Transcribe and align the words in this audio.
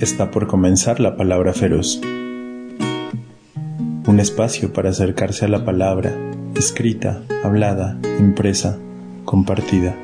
Está 0.00 0.30
por 0.30 0.46
comenzar 0.46 0.98
la 0.98 1.14
palabra 1.14 1.52
feroz. 1.52 2.00
Un 4.06 4.18
espacio 4.18 4.72
para 4.72 4.88
acercarse 4.88 5.44
a 5.44 5.48
la 5.48 5.62
palabra, 5.62 6.16
escrita, 6.56 7.20
hablada, 7.44 7.98
impresa, 8.18 8.78
compartida. 9.26 9.94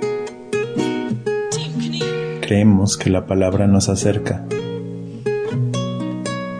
Creemos 2.42 2.98
que 2.98 3.08
la 3.08 3.24
palabra 3.24 3.66
nos 3.68 3.88
acerca. 3.88 4.44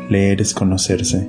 Leer 0.09 0.41
es 0.41 0.55
conocerse. 0.55 1.29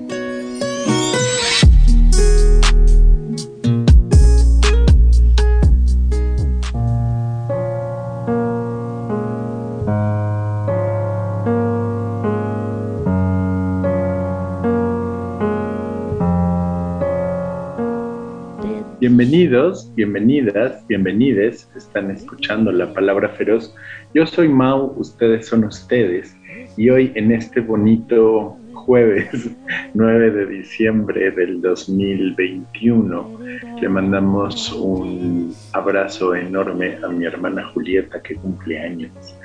Bienvenidos, 19.18 19.92
bienvenidas, 19.96 20.86
bienvenides. 20.86 21.68
Están 21.76 22.12
escuchando 22.12 22.72
la 22.72 22.94
palabra 22.94 23.30
feroz. 23.30 23.74
Yo 24.14 24.28
soy 24.28 24.48
Mau, 24.48 24.94
ustedes 24.96 25.48
son 25.48 25.64
ustedes. 25.64 26.38
Y 26.78 26.92
hoy 26.92 27.12
en 27.16 27.32
este 27.32 27.62
bonito 27.62 28.56
jueves 28.76 29.50
9 29.96 30.30
de 30.30 30.46
diciembre 30.46 31.32
del 31.32 31.64
2021 31.64 33.40
le 33.82 33.90
mandamos 33.90 34.72
un 34.74 35.52
abrazo 35.74 36.36
enorme 36.36 37.00
a 37.04 37.08
mi 37.08 37.26
hermana 37.26 37.64
Julieta 37.74 38.22
que 38.22 38.36
cumple 38.36 38.80
años. 38.80 39.36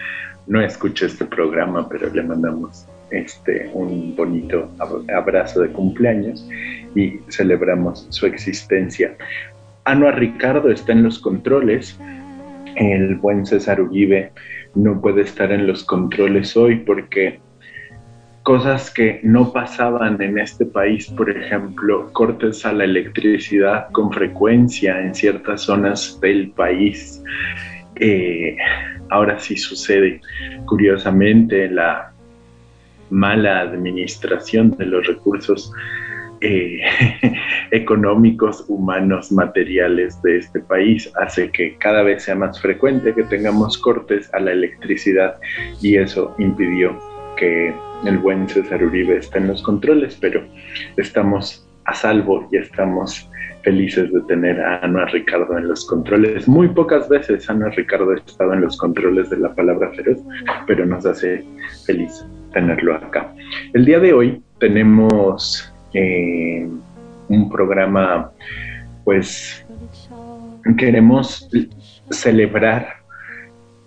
No 0.49 0.61
escucha 0.61 1.07
este 1.07 1.25
programa, 1.25 1.89
pero 1.89 2.13
le 2.13 2.23
mandamos 2.23 2.87
este, 3.11 3.71
un 3.73 4.15
bonito 4.17 4.71
abrazo 5.15 5.61
de 5.61 5.69
cumpleaños 5.69 6.47
y 6.95 7.19
celebramos 7.29 8.07
su 8.11 8.27
existencia. 8.27 9.17
Anuar 9.85 10.19
Ricardo 10.19 10.71
está 10.71 10.93
en 10.93 11.03
los 11.03 11.19
controles. 11.19 11.99
El 12.77 13.17
buen 13.17 13.45
César 13.45 13.81
Uribe 13.81 14.33
no 14.75 15.01
puede 15.01 15.23
estar 15.23 15.51
en 15.53 15.67
los 15.67 15.85
controles 15.85 16.57
hoy 16.57 16.77
porque 16.77 17.41
cosas 18.43 18.91
que 18.91 19.21
no 19.23 19.53
pasaban 19.53 20.21
en 20.23 20.39
este 20.39 20.67
país, 20.67 21.09
por 21.09 21.31
ejemplo, 21.31 22.13
cortes 22.13 22.65
a 22.65 22.73
la 22.73 22.85
electricidad 22.85 23.89
con 23.93 24.13
frecuencia 24.13 25.01
en 25.01 25.15
ciertas 25.15 25.63
zonas 25.63 26.19
del 26.21 26.51
país, 26.51 27.23
eh, 27.97 28.57
ahora 29.11 29.39
sí 29.39 29.57
sucede. 29.57 30.21
Curiosamente, 30.67 31.69
la 31.69 32.13
mala 33.11 33.61
administración 33.61 34.71
de 34.79 34.87
los 34.87 35.07
recursos 35.07 35.73
eh, 36.43 36.81
económicos, 37.71 38.65
humanos, 38.69 39.33
materiales 39.33 40.21
de 40.23 40.39
este 40.39 40.61
país 40.61 41.11
hace 41.21 41.51
que 41.51 41.77
cada 41.79 42.03
vez 42.03 42.25
sea 42.25 42.35
más 42.35 42.61
frecuente 42.61 43.15
que 43.15 43.23
tengamos 43.25 43.79
cortes 43.79 44.33
a 44.35 44.41
la 44.41 44.53
electricidad 44.53 45.37
y 45.81 45.97
eso 45.97 46.35
impidió 46.39 46.99
que 47.37 47.75
el 48.05 48.19
buen 48.19 48.49
César 48.49 48.83
Uribe 48.83 49.17
esté 49.17 49.39
en 49.39 49.49
los 49.49 49.63
controles, 49.63 50.17
pero 50.21 50.43
estamos 50.97 51.69
a 51.85 51.95
salvo 51.95 52.49
y 52.53 52.57
estamos 52.57 53.29
felices 53.63 54.13
de 54.13 54.21
tener 54.23 54.61
a 54.61 54.79
Ana 54.79 55.07
Ricardo 55.07 55.57
en 55.57 55.69
los 55.69 55.87
controles. 55.87 56.49
Muy 56.49 56.69
pocas 56.69 57.09
veces 57.09 57.49
Ana 57.49 57.69
Ricardo 57.71 58.11
ha 58.11 58.17
estado 58.17 58.53
en 58.53 58.63
los 58.63 58.77
controles 58.77 59.31
de 59.31 59.39
la 59.39 59.55
palabra 59.55 59.91
feroz, 59.93 60.19
pero 60.67 60.85
nos 60.85 61.07
hace 61.07 61.45
feliz 61.87 62.25
tenerlo 62.53 62.97
acá. 62.97 63.33
El 63.73 63.85
día 63.85 64.01
de 64.01 64.13
hoy 64.13 64.43
tenemos 64.59 65.72
eh, 65.95 66.69
un 67.29 67.51
programa, 67.51 68.31
pues 69.05 69.65
queremos 70.77 71.49
celebrar 72.11 73.03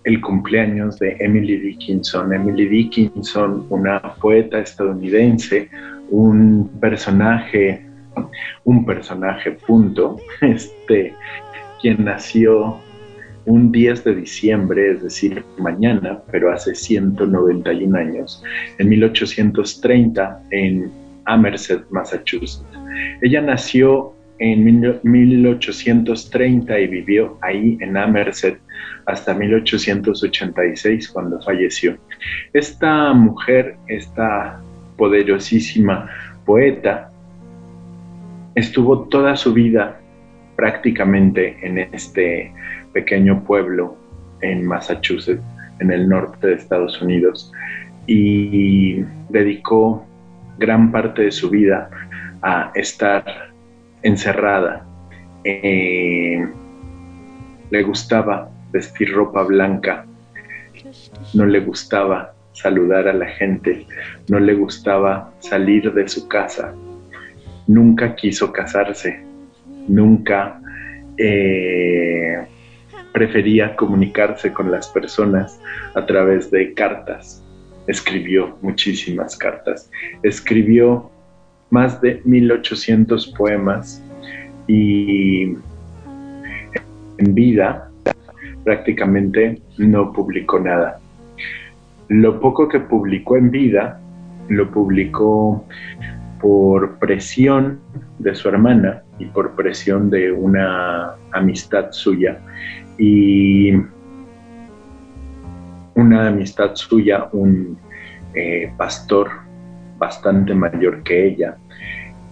el 0.05 0.21
cumpleaños 0.21 0.99
de 0.99 1.17
Emily 1.19 1.57
Dickinson. 1.57 2.33
Emily 2.33 2.67
Dickinson, 2.67 3.65
una 3.69 3.99
poeta 4.21 4.59
estadounidense, 4.59 5.69
un 6.09 6.69
personaje, 6.79 7.85
un 8.63 8.85
personaje 8.85 9.51
punto, 9.51 10.17
este, 10.41 11.13
quien 11.81 12.05
nació 12.05 12.77
un 13.45 13.71
10 13.71 14.03
de 14.03 14.15
diciembre, 14.15 14.91
es 14.91 15.03
decir, 15.03 15.44
mañana, 15.57 16.19
pero 16.31 16.51
hace 16.51 16.73
191 16.73 17.97
años, 17.97 18.44
en 18.79 18.89
1830, 18.89 20.41
en 20.51 20.91
Amerset, 21.25 21.84
Massachusetts. 21.90 22.63
Ella 23.22 23.41
nació 23.41 24.13
en 24.40 25.00
1830 25.03 26.80
y 26.80 26.88
vivió 26.88 27.38
ahí 27.41 27.78
en 27.81 27.96
Amerset 27.96 28.59
hasta 29.06 29.34
1886 29.34 31.09
cuando 31.09 31.41
falleció. 31.41 31.97
Esta 32.53 33.13
mujer, 33.13 33.78
esta 33.88 34.59
poderosísima 34.97 36.09
poeta, 36.46 37.12
estuvo 38.56 39.07
toda 39.07 39.36
su 39.36 39.53
vida 39.53 40.00
prácticamente 40.56 41.57
en 41.62 41.78
este 41.80 42.53
pequeño 42.94 43.44
pueblo 43.44 43.97
en 44.42 44.66
Massachusetts, 44.66 45.44
en 45.80 45.92
el 45.92 46.07
norte 46.07 46.47
de 46.47 46.53
Estados 46.56 47.02
Unidos, 47.02 47.52
y 48.07 49.03
dedicó 49.30 50.06
gran 50.57 50.91
parte 50.91 51.23
de 51.23 51.31
su 51.31 51.49
vida 51.49 51.89
a 52.41 52.71
estar 52.75 53.25
encerrada. 54.03 54.85
Eh, 55.43 56.45
le 57.69 57.83
gustaba 57.83 58.49
vestir 58.71 59.13
ropa 59.13 59.44
blanca, 59.44 60.05
no 61.33 61.45
le 61.45 61.59
gustaba 61.59 62.33
saludar 62.53 63.07
a 63.07 63.13
la 63.13 63.27
gente, 63.27 63.85
no 64.29 64.39
le 64.39 64.53
gustaba 64.53 65.33
salir 65.39 65.94
de 65.94 66.07
su 66.07 66.27
casa, 66.27 66.73
nunca 67.67 68.15
quiso 68.15 68.51
casarse, 68.51 69.23
nunca 69.88 70.59
eh, 71.17 72.45
prefería 73.13 73.75
comunicarse 73.75 74.53
con 74.53 74.71
las 74.71 74.88
personas 74.89 75.59
a 75.95 76.05
través 76.05 76.51
de 76.51 76.73
cartas 76.73 77.44
escribió 77.88 78.57
muchísimas 78.62 79.38
cartas, 79.38 79.90
escribió 80.23 81.09
más 81.69 82.01
de 82.01 82.22
1800 82.25 83.34
poemas 83.38 84.01
y 84.68 85.56
en 87.18 87.34
vida 87.34 87.90
prácticamente 88.63 89.62
no 89.78 90.12
publicó 90.12 90.59
nada. 90.59 91.00
Lo 92.07 92.40
poco 92.40 92.68
que 92.68 92.79
publicó 92.79 93.38
en 93.38 93.51
vida 93.51 94.00
lo 94.50 94.69
publicó 94.69 95.66
por 96.40 97.00
presión 97.00 97.79
de 98.19 98.35
su 98.35 98.50
hermana 98.50 99.03
y 99.19 99.25
por 99.25 99.56
presión 99.56 100.09
de 100.09 100.31
una 100.31 101.16
amistad 101.31 101.88
suya 101.91 102.40
y 102.97 103.74
una 105.95 106.28
amistad 106.28 106.75
suya, 106.75 107.29
un 107.31 107.78
eh, 108.33 108.72
pastor 108.78 109.29
bastante 109.97 110.53
mayor 110.53 111.03
que 111.03 111.28
ella, 111.28 111.57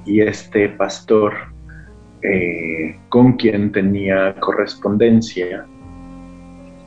y 0.05 0.21
este 0.21 0.69
pastor 0.69 1.33
eh, 2.21 2.97
con 3.09 3.33
quien 3.33 3.71
tenía 3.71 4.35
correspondencia 4.39 5.65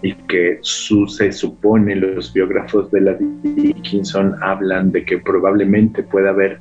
y 0.02 0.12
que 0.12 0.58
su, 0.60 1.06
se 1.06 1.32
supone 1.32 1.96
los 1.96 2.32
biógrafos 2.32 2.90
de 2.90 3.00
la 3.00 3.16
Dickinson 3.42 4.34
hablan 4.42 4.92
de 4.92 5.04
que 5.04 5.18
probablemente 5.18 6.02
pueda 6.02 6.30
haber 6.30 6.60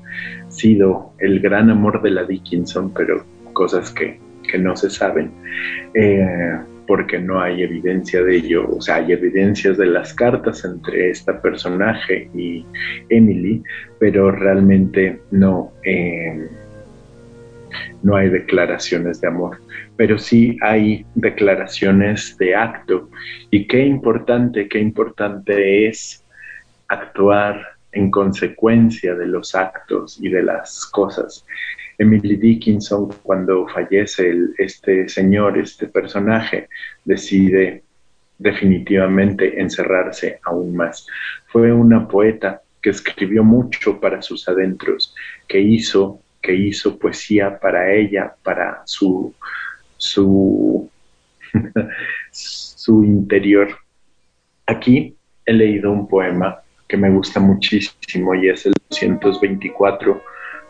sido 0.50 1.14
el 1.20 1.42
gran 1.42 1.70
amor 1.70 2.02
de 2.02 2.12
la 2.12 2.24
Dickinson, 2.24 2.92
pero 2.94 3.24
cosas 3.54 3.92
que, 3.92 4.20
no 4.60 4.76
se 4.76 4.90
saben. 4.90 5.32
Eh, 5.96 6.58
porque 6.88 7.20
no 7.20 7.42
hay 7.42 7.64
evidencia 7.64 8.24
de 8.24 8.38
ello, 8.38 8.70
o 8.70 8.82
sea, 8.82 8.96
hay 8.96 9.12
evidencias 9.12 9.78
de 9.78 9.88
las 9.88 10.14
cartas 10.14 10.64
entre 10.66 11.10
esta 11.10 11.42
personaje 11.42 12.30
y 12.36 12.66
Emily, 13.10 13.64
pero 14.00 14.32
realmente 14.32 15.20
no, 15.32 15.72
eh, 15.84 16.48
no 18.04 18.16
hay 18.16 18.30
declaraciones 18.30 19.22
de 19.22 19.28
amor, 19.28 19.58
pero 19.98 20.18
sí 20.18 20.58
hay 20.62 21.06
declaraciones 21.16 22.38
de 22.38 22.56
acto. 22.56 23.10
Y 23.52 23.68
qué 23.68 23.86
importante, 23.86 24.68
qué 24.68 24.80
importante 24.80 25.88
es 25.88 26.24
actuar 26.88 27.76
en 27.92 28.12
consecuencia 28.12 29.16
de 29.16 29.28
los 29.28 29.56
actos 29.56 30.20
y 30.22 30.30
de 30.30 30.44
las 30.44 30.86
cosas. 30.86 31.46
Emily 31.98 32.36
Dickinson, 32.36 33.10
cuando 33.24 33.68
fallece 33.68 34.34
este 34.58 35.08
señor, 35.08 35.58
este 35.58 35.88
personaje, 35.88 36.68
decide 37.04 37.84
definitivamente 38.38 39.60
encerrarse 39.60 40.40
aún 40.44 40.76
más. 40.76 41.08
Fue 41.48 41.72
una 41.72 42.08
poeta 42.08 42.62
que 42.82 42.90
escribió 42.90 43.44
mucho 43.44 44.00
para 44.00 44.22
sus 44.22 44.48
adentros, 44.48 45.16
que 45.48 45.60
hizo, 45.60 46.20
que 46.42 46.54
hizo 46.54 47.00
poesía 47.00 47.60
para 47.60 47.92
ella, 47.94 48.36
para 48.44 48.82
su, 48.86 49.34
su, 49.98 50.90
su 52.32 53.04
interior. 53.04 53.70
Aquí 54.68 55.16
he 55.46 55.54
leído 55.54 55.92
un 55.92 56.08
poema 56.08 56.60
que 56.88 56.98
me 56.98 57.10
gusta 57.10 57.40
muchísimo 57.40 58.36
y 58.36 58.50
es 58.50 58.66
el 58.66 58.74
224 58.90 60.22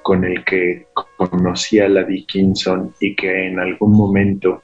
con 0.06 0.24
el 0.24 0.46
que 0.46 0.86
conocí 1.18 1.80
a 1.80 1.90
la 1.90 2.04
Dickinson 2.04 2.94
y 3.00 3.16
que 3.16 3.48
en 3.48 3.60
algún 3.60 3.98
momento 3.98 4.62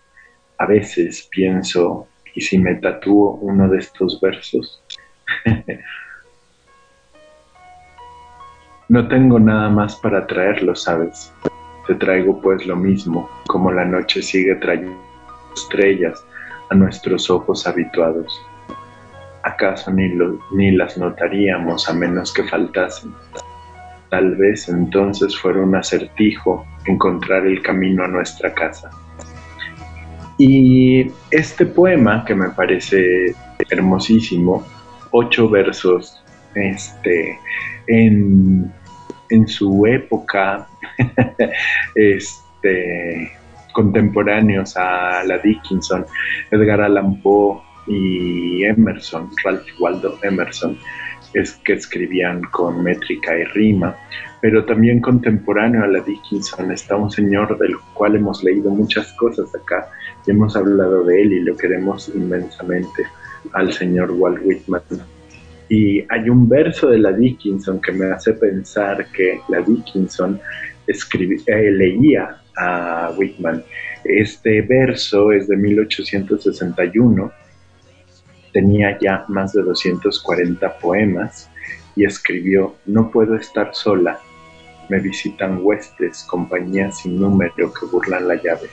a 0.59 0.67
veces 0.67 1.27
pienso, 1.31 2.07
¿y 2.35 2.41
si 2.41 2.59
me 2.59 2.75
tatúo 2.75 3.39
uno 3.41 3.67
de 3.67 3.79
estos 3.79 4.21
versos? 4.21 4.83
no 8.89 9.07
tengo 9.07 9.39
nada 9.39 9.67
más 9.71 9.95
para 9.95 10.27
traerlo, 10.27 10.75
¿sabes? 10.75 11.33
Te 11.87 11.95
traigo 11.95 12.39
pues 12.39 12.67
lo 12.67 12.75
mismo, 12.75 13.27
como 13.47 13.71
la 13.71 13.85
noche 13.85 14.21
sigue 14.21 14.53
trayendo 14.57 14.95
estrellas 15.55 16.23
a 16.69 16.75
nuestros 16.75 17.31
ojos 17.31 17.65
habituados. 17.65 18.31
¿Acaso 19.41 19.89
ni, 19.89 20.07
ni 20.51 20.69
las 20.69 20.99
notaríamos 20.99 21.89
a 21.89 21.93
menos 21.93 22.31
que 22.31 22.43
faltasen? 22.43 23.11
Tal 24.11 24.35
vez 24.35 24.67
entonces 24.67 25.37
fuera 25.37 25.61
un 25.61 25.73
acertijo 25.73 26.65
encontrar 26.85 27.47
el 27.47 27.61
camino 27.61 28.03
a 28.03 28.07
nuestra 28.09 28.53
casa. 28.53 28.91
Y 30.37 31.09
este 31.31 31.65
poema, 31.65 32.25
que 32.25 32.35
me 32.35 32.49
parece 32.49 33.33
hermosísimo, 33.69 34.65
ocho 35.11 35.49
versos, 35.49 36.21
este, 36.55 37.39
en, 37.87 38.69
en 39.29 39.47
su 39.47 39.85
época, 39.85 40.67
este, 41.95 43.31
contemporáneos 43.71 44.75
a 44.75 45.23
la 45.23 45.37
Dickinson, 45.37 46.05
Edgar 46.51 46.81
Allan 46.81 47.21
Poe 47.21 47.61
y 47.87 48.65
Emerson, 48.65 49.29
Ralph 49.43 49.65
Waldo 49.79 50.19
Emerson, 50.21 50.77
es 51.33 51.53
que 51.63 51.73
escribían 51.73 52.41
con 52.51 52.83
métrica 52.83 53.37
y 53.37 53.43
rima, 53.45 53.95
pero 54.41 54.65
también 54.65 54.99
contemporáneo 54.99 55.83
a 55.83 55.87
la 55.87 56.01
Dickinson 56.01 56.71
está 56.71 56.95
un 56.95 57.11
señor 57.11 57.57
del 57.59 57.75
cual 57.93 58.15
hemos 58.15 58.43
leído 58.43 58.69
muchas 58.71 59.11
cosas 59.13 59.53
acá 59.55 59.89
y 60.25 60.31
hemos 60.31 60.55
hablado 60.55 61.03
de 61.03 61.21
él 61.21 61.33
y 61.33 61.39
lo 61.41 61.55
queremos 61.55 62.11
inmensamente 62.13 63.05
al 63.53 63.71
señor 63.71 64.11
Walt 64.11 64.41
Whitman. 64.43 64.81
Y 65.69 66.03
hay 66.09 66.29
un 66.29 66.49
verso 66.49 66.89
de 66.89 66.99
la 66.99 67.13
Dickinson 67.13 67.79
que 67.81 67.93
me 67.93 68.11
hace 68.11 68.33
pensar 68.33 69.07
que 69.13 69.39
la 69.47 69.61
Dickinson 69.61 70.39
eh, 70.87 71.71
leía 71.71 72.41
a 72.57 73.13
Whitman. 73.15 73.63
Este 74.03 74.61
verso 74.63 75.31
es 75.31 75.47
de 75.47 75.55
1861 75.55 77.31
Tenía 78.53 78.97
ya 78.99 79.25
más 79.27 79.53
de 79.53 79.63
240 79.63 80.77
poemas 80.79 81.49
y 81.95 82.05
escribió 82.05 82.75
No 82.85 83.11
puedo 83.11 83.35
estar 83.35 83.73
sola, 83.73 84.19
me 84.89 84.99
visitan 84.99 85.59
huestes, 85.61 86.23
compañías 86.29 86.99
sin 86.99 87.19
número 87.19 87.71
que 87.73 87.85
burlan 87.91 88.27
la 88.27 88.35
llave. 88.35 88.69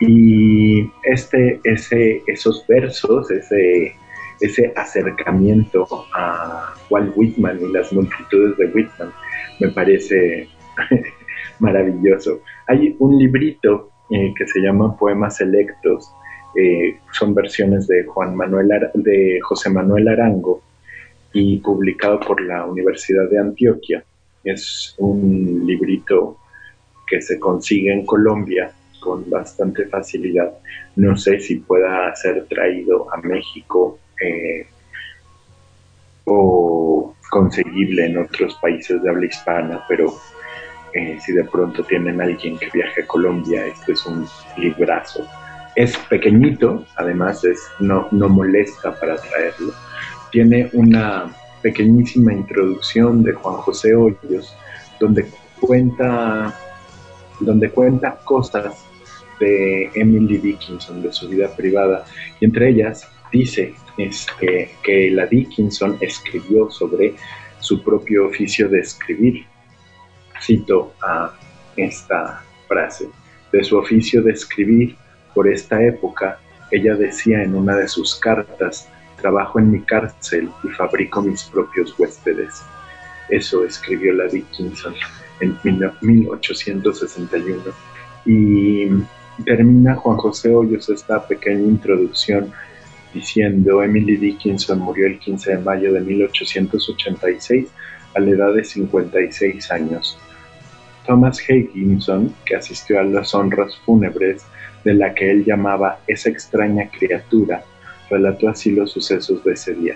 Y 0.00 0.90
este, 1.04 1.60
ese, 1.64 2.22
esos 2.26 2.64
versos, 2.66 3.30
ese, 3.30 3.94
ese 4.40 4.72
acercamiento 4.76 5.86
a 6.14 6.74
Walt 6.88 7.12
Whitman 7.16 7.60
y 7.60 7.72
las 7.72 7.92
multitudes 7.92 8.56
de 8.56 8.66
Whitman, 8.66 9.12
me 9.60 9.68
parece 9.68 10.48
maravilloso. 11.58 12.40
Hay 12.66 12.96
un 12.98 13.18
librito 13.18 13.90
eh, 14.10 14.32
que 14.36 14.46
se 14.46 14.60
llama 14.60 14.96
Poemas 14.96 15.36
Selectos, 15.36 16.12
eh, 16.54 16.98
son 17.12 17.34
versiones 17.34 17.86
de, 17.86 18.04
Juan 18.04 18.34
Manuel 18.34 18.68
de 18.94 19.38
José 19.42 19.70
Manuel 19.70 20.08
Arango 20.08 20.62
y 21.32 21.58
publicado 21.58 22.18
por 22.20 22.40
la 22.40 22.66
Universidad 22.66 23.28
de 23.30 23.38
Antioquia. 23.38 24.04
Es 24.42 24.94
un 24.98 25.64
librito 25.64 26.38
que 27.06 27.20
se 27.20 27.38
consigue 27.38 27.92
en 27.92 28.04
Colombia 28.04 28.72
con 28.98 29.28
bastante 29.30 29.86
facilidad. 29.86 30.52
No 30.96 31.16
sé 31.16 31.38
si 31.40 31.56
pueda 31.56 32.14
ser 32.16 32.46
traído 32.46 33.12
a 33.12 33.18
México 33.18 33.98
eh, 34.20 34.66
o 36.24 37.14
conseguible 37.30 38.06
en 38.06 38.18
otros 38.18 38.56
países 38.60 39.02
de 39.02 39.08
habla 39.08 39.26
hispana, 39.26 39.84
pero 39.88 40.12
eh, 40.92 41.16
si 41.20 41.32
de 41.32 41.44
pronto 41.44 41.84
tienen 41.84 42.20
alguien 42.20 42.58
que 42.58 42.68
viaje 42.72 43.02
a 43.02 43.06
Colombia, 43.06 43.66
este 43.66 43.92
es 43.92 44.04
un 44.06 44.26
librazo 44.56 45.26
es 45.76 45.96
pequeñito, 46.08 46.84
además 46.96 47.44
es, 47.44 47.60
no, 47.78 48.08
no 48.10 48.28
molesta 48.28 48.98
para 48.98 49.16
traerlo. 49.16 49.72
Tiene 50.30 50.70
una 50.72 51.34
pequeñísima 51.62 52.32
introducción 52.32 53.22
de 53.22 53.32
Juan 53.32 53.56
José 53.56 53.94
Hoyos, 53.94 54.56
donde 54.98 55.26
cuenta, 55.60 56.54
donde 57.40 57.70
cuenta 57.70 58.18
cosas 58.24 58.86
de 59.38 59.90
Emily 59.94 60.38
Dickinson, 60.38 61.02
de 61.02 61.12
su 61.12 61.28
vida 61.28 61.48
privada, 61.56 62.04
y 62.40 62.44
entre 62.44 62.70
ellas 62.70 63.08
dice 63.32 63.74
este, 63.96 64.70
que 64.82 65.10
la 65.10 65.26
Dickinson 65.26 65.96
escribió 66.00 66.70
sobre 66.70 67.14
su 67.58 67.82
propio 67.82 68.26
oficio 68.26 68.68
de 68.68 68.80
escribir. 68.80 69.44
Cito 70.42 70.94
a 71.02 71.32
esta 71.76 72.42
frase, 72.66 73.08
de 73.52 73.62
su 73.62 73.76
oficio 73.76 74.22
de 74.22 74.32
escribir 74.32 74.96
por 75.34 75.48
esta 75.48 75.82
época, 75.82 76.38
ella 76.70 76.94
decía 76.94 77.42
en 77.42 77.54
una 77.54 77.76
de 77.76 77.88
sus 77.88 78.14
cartas, 78.16 78.88
trabajo 79.20 79.58
en 79.58 79.70
mi 79.70 79.80
cárcel 79.82 80.50
y 80.64 80.68
fabrico 80.68 81.22
mis 81.22 81.44
propios 81.44 81.94
huéspedes. 81.98 82.62
Eso 83.28 83.64
escribió 83.64 84.12
la 84.14 84.26
Dickinson 84.26 84.94
en 85.40 85.56
1861. 86.02 87.62
Y 88.26 88.88
termina 89.44 89.94
Juan 89.96 90.16
José 90.16 90.54
Hoyos 90.54 90.88
esta 90.88 91.26
pequeña 91.26 91.62
introducción 91.62 92.52
diciendo, 93.14 93.82
Emily 93.82 94.16
Dickinson 94.16 94.80
murió 94.80 95.06
el 95.06 95.18
15 95.18 95.56
de 95.56 95.58
mayo 95.58 95.92
de 95.92 96.00
1886 96.00 97.68
a 98.14 98.20
la 98.20 98.30
edad 98.30 98.54
de 98.54 98.64
56 98.64 99.70
años. 99.70 100.18
Thomas 101.06 101.40
Higginson, 101.48 102.34
que 102.44 102.56
asistió 102.56 103.00
a 103.00 103.04
las 103.04 103.34
honras 103.34 103.76
fúnebres, 103.84 104.44
de 104.84 104.94
la 104.94 105.14
que 105.14 105.30
él 105.30 105.44
llamaba 105.44 106.00
esa 106.06 106.30
extraña 106.30 106.90
criatura, 106.90 107.62
relató 108.08 108.48
así 108.48 108.70
los 108.70 108.90
sucesos 108.90 109.44
de 109.44 109.52
ese 109.52 109.74
día. 109.74 109.94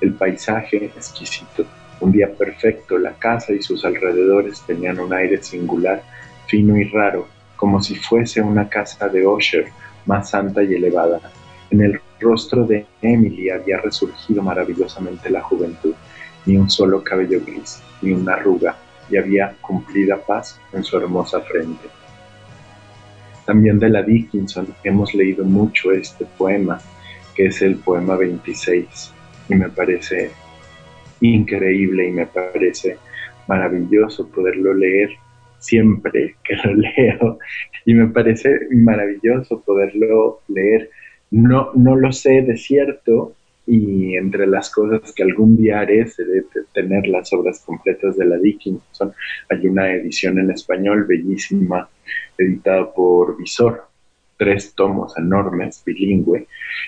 El 0.00 0.14
paisaje 0.14 0.86
exquisito, 0.86 1.64
un 2.00 2.12
día 2.12 2.32
perfecto, 2.32 2.98
la 2.98 3.12
casa 3.12 3.52
y 3.52 3.62
sus 3.62 3.84
alrededores 3.84 4.62
tenían 4.66 4.98
un 4.98 5.12
aire 5.12 5.42
singular, 5.42 6.02
fino 6.46 6.76
y 6.76 6.84
raro, 6.84 7.26
como 7.56 7.82
si 7.82 7.94
fuese 7.96 8.42
una 8.42 8.68
casa 8.68 9.08
de 9.08 9.26
Osher, 9.26 9.66
más 10.04 10.30
santa 10.30 10.62
y 10.62 10.74
elevada. 10.74 11.20
En 11.70 11.80
el 11.80 12.00
rostro 12.20 12.64
de 12.64 12.86
Emily 13.02 13.50
había 13.50 13.78
resurgido 13.78 14.42
maravillosamente 14.42 15.30
la 15.30 15.42
juventud, 15.42 15.94
ni 16.44 16.56
un 16.56 16.70
solo 16.70 17.02
cabello 17.02 17.40
gris, 17.44 17.82
ni 18.02 18.12
una 18.12 18.34
arruga, 18.34 18.76
y 19.10 19.16
había 19.16 19.56
cumplida 19.60 20.16
paz 20.16 20.60
en 20.72 20.84
su 20.84 20.96
hermosa 20.96 21.40
frente. 21.40 21.88
También 23.46 23.78
de 23.78 23.88
la 23.88 24.02
Dickinson 24.02 24.66
hemos 24.84 25.14
leído 25.14 25.44
mucho 25.44 25.92
este 25.92 26.26
poema, 26.36 26.80
que 27.34 27.46
es 27.46 27.62
el 27.62 27.76
poema 27.76 28.16
26, 28.16 29.12
y 29.48 29.54
me 29.54 29.68
parece 29.68 30.30
increíble 31.20 32.08
y 32.08 32.12
me 32.12 32.26
parece 32.26 32.98
maravilloso 33.46 34.28
poderlo 34.28 34.74
leer 34.74 35.10
siempre 35.58 36.36
que 36.44 36.56
lo 36.56 36.74
leo 36.96 37.38
y 37.84 37.94
me 37.94 38.08
parece 38.08 38.50
maravilloso 38.72 39.60
poderlo 39.60 40.40
leer. 40.48 40.90
No, 41.30 41.70
no 41.74 41.96
lo 41.96 42.12
sé 42.12 42.42
de 42.42 42.56
cierto 42.56 43.34
y 43.66 44.16
entre 44.16 44.46
las 44.46 44.70
cosas 44.70 45.12
que 45.12 45.24
algún 45.24 45.56
día 45.56 45.80
haré 45.80 46.06
seré 46.06 46.44
tener 46.72 47.06
las 47.08 47.32
obras 47.32 47.60
completas 47.66 48.16
de 48.16 48.24
la 48.24 48.38
Dickinson. 48.38 49.12
Hay 49.50 49.66
una 49.66 49.92
edición 49.92 50.38
en 50.38 50.50
español 50.50 51.04
bellísima 51.04 51.88
editado 52.38 52.92
por 52.94 53.36
Visor, 53.36 53.88
tres 54.36 54.74
tomos 54.74 55.16
enormes, 55.18 55.82
bilingüe. 55.84 56.46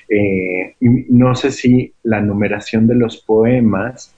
Eh, 0.09 0.77
no 0.81 1.35
sé 1.35 1.51
si 1.51 1.93
la 2.05 2.21
numeración 2.21 2.87
de 2.87 2.95
los 2.95 3.19
poemas 3.19 4.15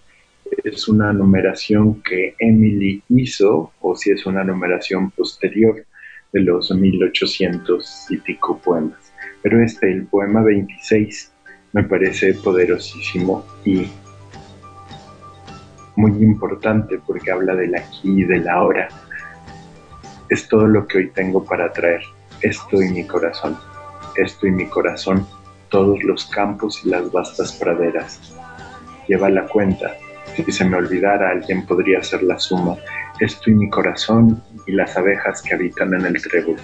es 0.64 0.88
una 0.88 1.12
numeración 1.12 2.02
que 2.02 2.34
Emily 2.38 3.02
hizo 3.08 3.72
o 3.80 3.96
si 3.96 4.10
es 4.10 4.26
una 4.26 4.44
numeración 4.44 5.10
posterior 5.12 5.86
de 6.32 6.40
los 6.40 6.70
1800 6.70 8.06
y 8.10 8.16
pico 8.18 8.58
poemas. 8.58 9.12
Pero 9.42 9.62
este, 9.62 9.90
el 9.90 10.06
poema 10.06 10.42
26, 10.42 11.29
me 11.72 11.84
parece 11.84 12.34
poderosísimo 12.34 13.44
y 13.64 13.88
muy 15.96 16.12
importante 16.22 16.98
porque 17.06 17.30
habla 17.30 17.54
del 17.54 17.74
aquí 17.74 18.22
y 18.22 18.24
del 18.24 18.48
ahora. 18.48 18.88
Es 20.28 20.48
todo 20.48 20.66
lo 20.66 20.86
que 20.86 20.98
hoy 20.98 21.10
tengo 21.10 21.44
para 21.44 21.72
traer, 21.72 22.02
esto 22.40 22.80
y 22.82 22.88
mi 22.88 23.06
corazón, 23.06 23.56
esto 24.16 24.46
y 24.46 24.50
mi 24.50 24.66
corazón, 24.66 25.26
todos 25.68 26.02
los 26.04 26.26
campos 26.26 26.82
y 26.84 26.90
las 26.90 27.10
vastas 27.12 27.52
praderas. 27.52 28.34
Lleva 29.06 29.28
la 29.28 29.46
cuenta, 29.46 29.94
si 30.34 30.50
se 30.52 30.64
me 30.64 30.76
olvidara 30.76 31.30
alguien 31.30 31.66
podría 31.66 31.98
hacer 31.98 32.22
la 32.22 32.38
suma, 32.38 32.76
esto 33.18 33.50
y 33.50 33.54
mi 33.54 33.68
corazón 33.68 34.42
y 34.66 34.72
las 34.72 34.96
abejas 34.96 35.42
que 35.42 35.54
habitan 35.54 35.94
en 35.94 36.06
el 36.06 36.22
trébol. 36.22 36.56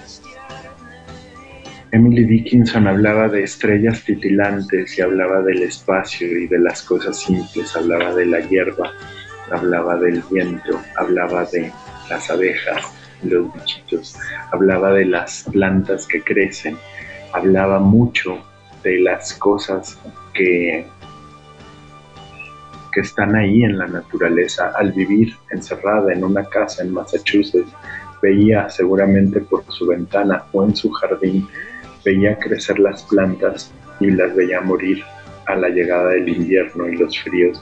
Emily 1.97 2.25
Dickinson 2.25 2.87
hablaba 2.89 3.27
de 3.27 3.45
estrellas 3.45 4.05
titilantes 4.05 4.99
y 4.99 5.01
hablaba 5.01 5.41
del 5.41 5.63
espacio 5.63 6.29
y 6.29 6.47
de 6.47 6.59
las 6.59 6.83
cosas 6.83 7.19
simples, 7.19 7.75
hablaba 7.75 8.15
de 8.15 8.27
la 8.27 8.41
hierba, 8.41 8.93
hablaba 9.51 9.97
del 9.97 10.23
viento, 10.31 10.79
hablaba 10.95 11.47
de 11.47 11.73
las 12.11 12.29
abejas, 12.29 12.83
los 13.23 13.51
bichitos, 13.55 14.15
hablaba 14.53 14.93
de 14.93 15.07
las 15.07 15.45
plantas 15.51 16.07
que 16.07 16.21
crecen, 16.21 16.77
hablaba 17.33 17.79
mucho 17.79 18.45
de 18.83 19.01
las 19.01 19.33
cosas 19.33 19.99
que, 20.35 20.85
que 22.93 23.01
están 23.01 23.37
ahí 23.37 23.63
en 23.63 23.79
la 23.79 23.87
naturaleza. 23.87 24.71
Al 24.77 24.93
vivir 24.93 25.35
encerrada 25.51 26.13
en 26.13 26.25
una 26.25 26.45
casa 26.45 26.83
en 26.83 26.93
Massachusetts, 26.93 27.73
veía 28.21 28.69
seguramente 28.69 29.41
por 29.41 29.65
su 29.73 29.87
ventana 29.87 30.45
o 30.53 30.63
en 30.63 30.77
su 30.77 30.91
jardín, 30.91 31.49
veía 32.07 32.39
crecer 32.39 32.79
las 32.79 33.03
plantas 33.03 33.75
y 33.99 34.13
las 34.13 34.35
veía 34.37 34.61
morir 34.61 35.03
a 35.47 35.57
la 35.57 35.69
llegada 35.69 36.11
del 36.11 36.29
invierno 36.29 36.89
y 36.89 36.97
los 36.97 37.19
fríos. 37.21 37.61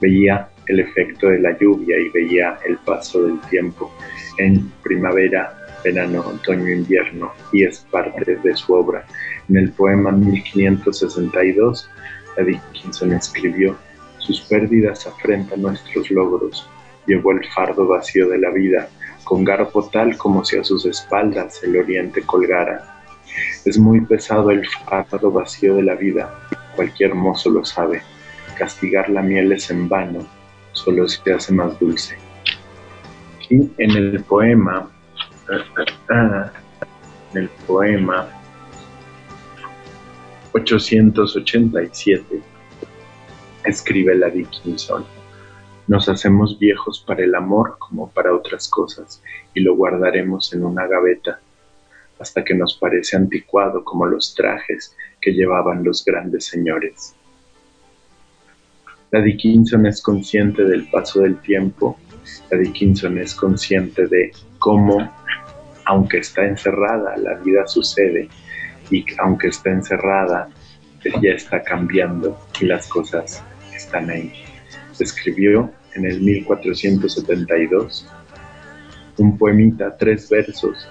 Veía 0.00 0.48
el 0.66 0.80
efecto 0.80 1.28
de 1.28 1.38
la 1.38 1.58
lluvia 1.58 1.98
y 1.98 2.10
veía 2.10 2.58
el 2.66 2.76
paso 2.78 3.22
del 3.22 3.40
tiempo 3.48 3.90
en 4.38 4.70
primavera, 4.82 5.56
verano, 5.82 6.20
otoño, 6.20 6.70
invierno 6.70 7.32
y 7.52 7.64
es 7.64 7.86
parte 7.90 8.36
de 8.36 8.54
su 8.54 8.74
obra. 8.74 9.04
En 9.48 9.56
el 9.56 9.72
poema 9.72 10.12
1562, 10.12 11.88
la 12.36 12.44
Dickinson 12.44 13.12
escribió, 13.12 13.76
sus 14.18 14.42
pérdidas 14.42 15.06
afrentan 15.06 15.62
nuestros 15.62 16.10
logros, 16.10 16.68
llevó 17.06 17.32
el 17.32 17.46
fardo 17.54 17.86
vacío 17.86 18.28
de 18.28 18.38
la 18.38 18.50
vida, 18.50 18.88
con 19.24 19.44
garbo 19.44 19.88
tal 19.88 20.16
como 20.18 20.44
si 20.44 20.58
a 20.58 20.64
sus 20.64 20.84
espaldas 20.84 21.62
el 21.62 21.76
oriente 21.76 22.22
colgara. 22.22 22.95
Es 23.64 23.78
muy 23.78 24.00
pesado 24.00 24.50
el 24.50 24.66
fardo 24.88 25.30
vacío 25.30 25.74
de 25.76 25.82
la 25.82 25.94
vida, 25.94 26.32
cualquier 26.74 27.14
mozo 27.14 27.50
lo 27.50 27.64
sabe. 27.64 28.02
Castigar 28.58 29.08
la 29.10 29.22
miel 29.22 29.52
es 29.52 29.70
en 29.70 29.88
vano, 29.88 30.26
solo 30.72 31.08
se 31.08 31.32
hace 31.32 31.52
más 31.52 31.78
dulce. 31.78 32.16
Y 33.48 33.70
en 33.78 33.90
el 33.90 34.22
poema, 34.24 34.88
en 36.10 36.50
el 37.34 37.48
poema 37.66 38.28
887, 40.52 42.40
escribe 43.64 44.14
la 44.14 44.30
Dickinson, 44.30 45.04
nos 45.86 46.08
hacemos 46.08 46.58
viejos 46.58 47.04
para 47.06 47.22
el 47.22 47.34
amor 47.34 47.76
como 47.78 48.10
para 48.10 48.34
otras 48.34 48.68
cosas 48.68 49.22
y 49.54 49.60
lo 49.60 49.76
guardaremos 49.76 50.52
en 50.52 50.64
una 50.64 50.86
gaveta 50.86 51.40
hasta 52.18 52.44
que 52.44 52.54
nos 52.54 52.76
parece 52.76 53.16
anticuado 53.16 53.84
como 53.84 54.06
los 54.06 54.34
trajes 54.34 54.96
que 55.20 55.32
llevaban 55.32 55.84
los 55.84 56.04
grandes 56.04 56.46
señores. 56.46 57.14
La 59.10 59.20
Dickinson 59.20 59.86
es 59.86 60.02
consciente 60.02 60.64
del 60.64 60.88
paso 60.90 61.20
del 61.20 61.36
tiempo, 61.40 61.98
la 62.50 62.58
Dickinson 62.58 63.18
es 63.18 63.34
consciente 63.34 64.06
de 64.08 64.32
cómo, 64.58 65.12
aunque 65.84 66.18
está 66.18 66.44
encerrada, 66.44 67.16
la 67.16 67.34
vida 67.34 67.66
sucede 67.66 68.28
y 68.90 69.04
aunque 69.18 69.48
está 69.48 69.70
encerrada, 69.70 70.48
ya 71.22 71.30
está 71.30 71.62
cambiando 71.62 72.38
y 72.60 72.66
las 72.66 72.88
cosas 72.88 73.42
están 73.74 74.10
ahí. 74.10 74.32
Escribió 74.98 75.70
en 75.94 76.06
el 76.06 76.20
1472 76.20 78.08
un 79.18 79.38
poemita, 79.38 79.96
tres 79.96 80.28
versos, 80.28 80.88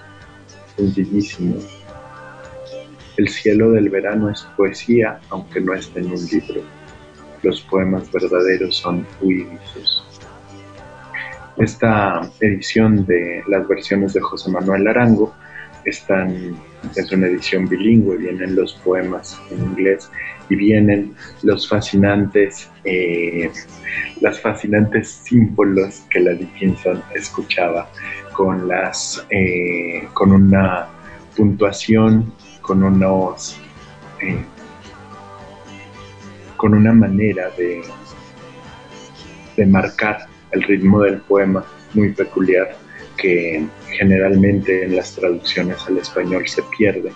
sencillísimo. 0.76 1.56
El 3.16 3.28
cielo 3.28 3.70
del 3.70 3.88
verano 3.88 4.30
es 4.30 4.42
poesía, 4.56 5.20
aunque 5.30 5.60
no 5.60 5.74
esté 5.74 6.00
en 6.00 6.12
un 6.12 6.26
libro 6.26 6.62
los 7.46 7.60
poemas 7.62 8.10
verdaderos 8.10 8.76
son 8.76 9.06
huidizos. 9.20 10.04
Esta 11.58 12.28
edición 12.40 13.06
de 13.06 13.42
las 13.48 13.66
versiones 13.66 14.12
de 14.12 14.20
José 14.20 14.50
Manuel 14.50 14.88
Arango 14.88 15.32
están, 15.84 16.56
es 16.96 17.12
una 17.12 17.28
edición 17.28 17.68
bilingüe, 17.68 18.16
vienen 18.16 18.56
los 18.56 18.74
poemas 18.74 19.40
en 19.50 19.62
inglés 19.62 20.10
y 20.50 20.56
vienen 20.56 21.14
los 21.42 21.68
fascinantes, 21.68 22.68
eh, 22.84 23.50
las 24.20 24.40
fascinantes 24.40 25.08
símbolos 25.08 26.02
que 26.10 26.20
la 26.20 26.32
Dickinson 26.32 27.02
escuchaba 27.14 27.88
con 28.36 28.68
las, 28.68 29.26
eh, 29.30 30.06
con 30.12 30.30
una 30.30 30.88
puntuación, 31.34 32.34
con 32.60 32.82
unos 32.82 33.58
eh, 34.20 34.44
con 36.58 36.74
una 36.74 36.92
manera 36.92 37.48
de, 37.56 37.82
de 39.56 39.66
marcar 39.66 40.26
el 40.52 40.62
ritmo 40.62 41.00
del 41.00 41.18
poema 41.20 41.64
muy 41.94 42.12
peculiar 42.12 42.76
que 43.16 43.66
generalmente 43.90 44.84
en 44.84 44.96
las 44.96 45.14
traducciones 45.14 45.78
al 45.86 45.98
español 45.98 46.46
se 46.46 46.62
pierde 46.76 47.12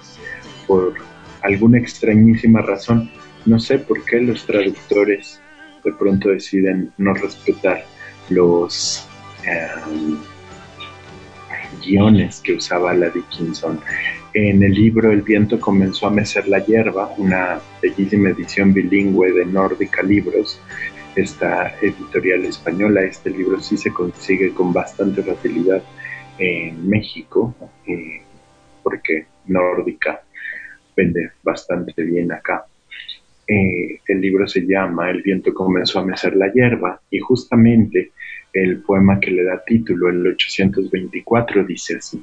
por 0.66 0.94
alguna 1.42 1.78
extrañísima 1.78 2.62
razón. 2.62 3.10
No 3.44 3.58
sé 3.58 3.78
por 3.78 4.04
qué 4.04 4.20
los 4.20 4.46
traductores 4.46 5.40
de 5.84 5.92
pronto 5.92 6.30
deciden 6.30 6.92
no 6.96 7.12
respetar 7.14 7.84
los 8.28 9.06
em, 9.44 10.18
guiones 11.80 12.40
que 12.40 12.54
usaba 12.54 12.94
la 12.94 13.10
Dickinson 13.10 13.80
en 14.32 14.62
el 14.62 14.72
libro 14.72 15.10
El 15.10 15.22
viento 15.22 15.58
comenzó 15.58 16.06
a 16.06 16.10
mecer 16.10 16.46
la 16.46 16.64
hierba, 16.64 17.12
una 17.18 17.60
bellísima 17.82 18.30
edición 18.30 18.72
bilingüe 18.72 19.32
de 19.32 19.44
Nórdica 19.44 20.02
Libros, 20.02 20.60
esta 21.16 21.74
editorial 21.80 22.44
española. 22.44 23.02
Este 23.02 23.30
libro 23.30 23.60
sí 23.60 23.76
se 23.76 23.92
consigue 23.92 24.54
con 24.54 24.72
bastante 24.72 25.22
facilidad 25.22 25.82
en 26.38 26.88
México, 26.88 27.54
eh, 27.86 28.22
porque 28.84 29.26
Nórdica 29.46 30.22
vende 30.96 31.32
bastante 31.42 32.00
bien 32.04 32.30
acá. 32.30 32.64
Eh, 33.48 33.98
el 34.06 34.20
libro 34.20 34.46
se 34.46 34.60
llama 34.60 35.10
El 35.10 35.22
viento 35.22 35.52
comenzó 35.52 35.98
a 35.98 36.04
mecer 36.04 36.36
la 36.36 36.52
hierba 36.52 37.00
y 37.10 37.18
justamente 37.18 38.12
el 38.52 38.78
poema 38.82 39.20
que 39.20 39.30
le 39.30 39.44
da 39.44 39.62
título, 39.64 40.08
el 40.08 40.26
824, 40.26 41.64
dice 41.64 41.96
así. 41.96 42.22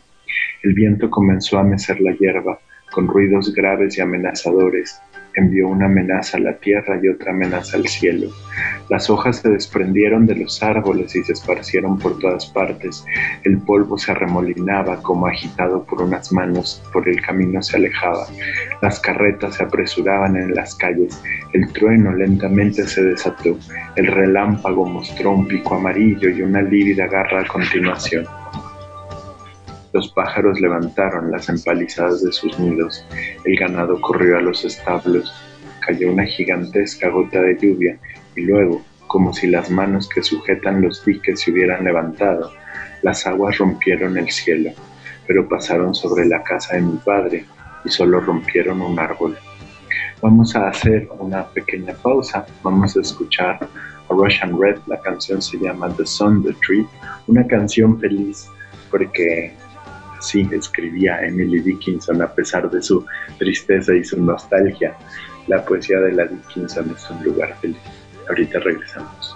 El 0.64 0.74
viento 0.74 1.10
comenzó 1.10 1.58
a 1.58 1.64
mecer 1.64 2.02
la 2.02 2.12
hierba, 2.14 2.60
con 2.92 3.08
ruidos 3.08 3.54
graves 3.54 3.98
y 3.98 4.02
amenazadores. 4.02 5.00
Envió 5.38 5.68
una 5.68 5.86
amenaza 5.86 6.38
a 6.38 6.42
la 6.42 6.58
tierra 6.58 7.00
y 7.02 7.08
otra 7.08 7.32
amenaza 7.32 7.78
al 7.78 7.88
cielo. 7.88 8.30
Las 8.90 9.08
hojas 9.10 9.38
se 9.38 9.50
desprendieron 9.50 10.26
de 10.26 10.36
los 10.36 10.64
árboles 10.64 11.16
y 11.16 11.24
se 11.24 11.34
esparcieron 11.34 12.00
por 12.00 12.18
todas 12.18 12.48
partes. 12.48 13.06
El 13.44 13.60
polvo 13.60 14.00
se 14.00 14.12
arremolinaba 14.12 15.02
como 15.04 15.28
agitado 15.28 15.84
por 15.84 16.02
unas 16.02 16.32
manos, 16.32 16.82
por 16.92 17.08
el 17.08 17.22
camino 17.22 17.62
se 17.62 17.78
alejaba. 17.78 18.26
Las 18.82 19.00
carretas 19.00 19.56
se 19.56 19.64
apresuraban 19.64 20.36
en 20.38 20.56
las 20.56 20.74
calles. 20.74 21.22
El 21.54 21.72
trueno 21.72 22.14
lentamente 22.14 22.88
se 22.88 23.04
desató. 23.04 23.60
El 23.96 24.08
relámpago 24.08 24.86
mostró 24.86 25.34
un 25.34 25.48
pico 25.48 25.76
amarillo 25.76 26.30
y 26.30 26.42
una 26.42 26.64
lívida 26.64 27.06
garra 27.06 27.42
a 27.42 27.48
continuación. 27.48 28.26
Los 29.98 30.10
pájaros 30.10 30.62
levantaron 30.62 31.32
las 31.32 31.50
empalizadas 31.50 32.22
de 32.22 32.32
sus 32.32 32.60
nidos, 32.60 33.04
el 33.46 33.58
ganado 33.58 34.00
corrió 34.00 34.38
a 34.38 34.42
los 34.42 34.64
establos, 34.64 35.34
cayó 35.80 36.12
una 36.12 36.24
gigantesca 36.24 37.10
gota 37.10 37.42
de 37.42 37.58
lluvia 37.58 37.98
y 38.36 38.42
luego, 38.42 38.84
como 39.08 39.34
si 39.34 39.48
las 39.48 39.72
manos 39.72 40.08
que 40.08 40.22
sujetan 40.22 40.84
los 40.84 41.04
diques 41.04 41.42
se 41.42 41.50
hubieran 41.50 41.84
levantado, 41.84 42.52
las 43.02 43.26
aguas 43.26 43.58
rompieron 43.58 44.20
el 44.20 44.30
cielo, 44.30 44.70
pero 45.26 45.50
pasaron 45.50 45.96
sobre 45.96 46.28
la 46.28 46.44
casa 46.44 46.76
de 46.76 46.82
mi 46.82 46.98
padre 46.98 47.46
y 47.84 47.90
solo 47.90 48.20
rompieron 48.20 48.84
un 48.84 49.00
árbol. 49.00 49.36
Vamos 50.22 50.56
a 50.56 50.68
hacer 50.68 51.10
una 51.18 51.44
pequeña 51.48 51.96
pausa, 51.96 52.46
vamos 52.62 52.96
a 52.96 53.02
escuchar 53.02 53.58
a 53.64 54.14
Russian 54.14 54.62
Red, 54.62 54.78
la 54.86 55.02
canción 55.02 55.42
se 55.42 55.58
llama 55.58 55.90
The 55.98 56.06
Sun, 56.06 56.44
The 56.44 56.54
Tree, 56.62 56.86
una 57.26 57.48
canción 57.48 58.00
feliz 58.00 58.48
porque 58.90 59.54
Así 60.18 60.48
escribía 60.52 61.22
Emily 61.22 61.60
Dickinson 61.60 62.22
a 62.22 62.34
pesar 62.34 62.70
de 62.70 62.82
su 62.82 63.06
tristeza 63.38 63.94
y 63.94 64.04
su 64.04 64.22
nostalgia. 64.22 64.96
La 65.48 65.64
poesía 65.64 66.00
de 66.00 66.14
la 66.14 66.26
Dickinson 66.26 66.92
es 66.96 67.10
un 67.10 67.24
lugar 67.24 67.56
feliz. 67.60 67.78
Ahorita 68.28 68.60
regresamos. 68.60 69.34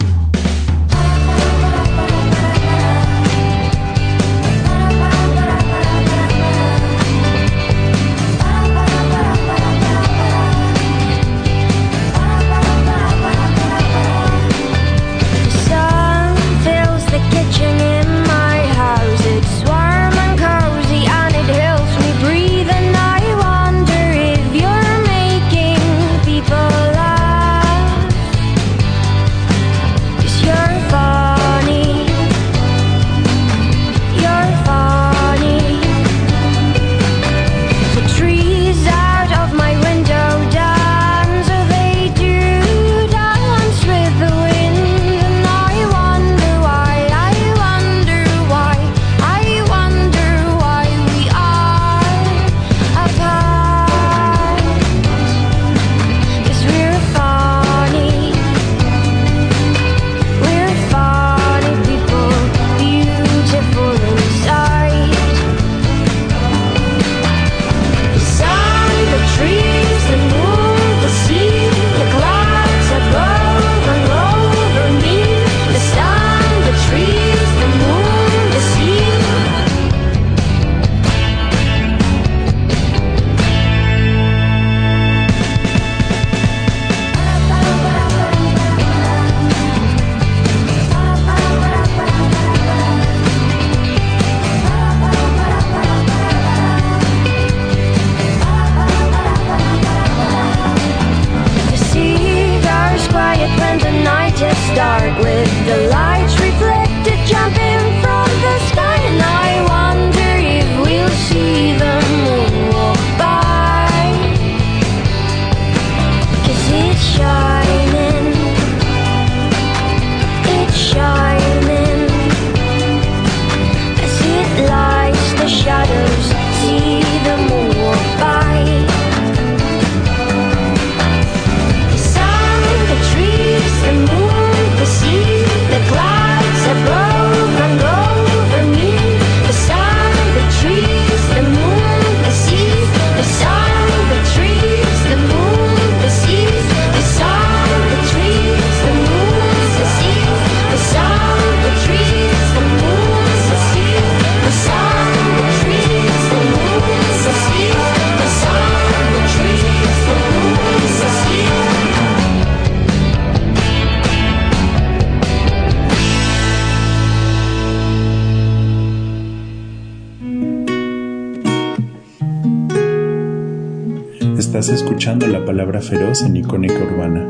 Feroz 175.81 176.22
en 176.22 176.35
Icónica 176.35 176.77
Urbana. 176.77 177.22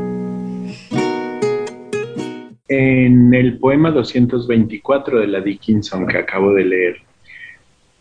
En 2.68 3.32
el 3.32 3.58
poema 3.58 3.90
224 3.90 5.20
de 5.20 5.26
la 5.26 5.40
Dickinson 5.40 6.06
que 6.06 6.18
acabo 6.18 6.52
de 6.52 6.64
leer, 6.64 6.96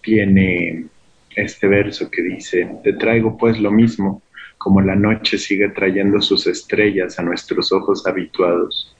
tiene 0.02 0.86
este 1.36 1.68
verso 1.68 2.10
que 2.12 2.22
dice, 2.22 2.70
te 2.84 2.94
traigo 2.94 3.38
pues 3.38 3.60
lo 3.60 3.72
mismo, 3.72 4.22
como 4.58 4.82
la 4.82 4.96
noche 4.96 5.38
sigue 5.38 5.70
trayendo 5.70 6.22
sus 6.22 6.46
estrellas 6.48 7.18
a 7.18 7.24
nuestros 7.24 7.72
ojos 7.72 8.06
habituados. 8.06 8.96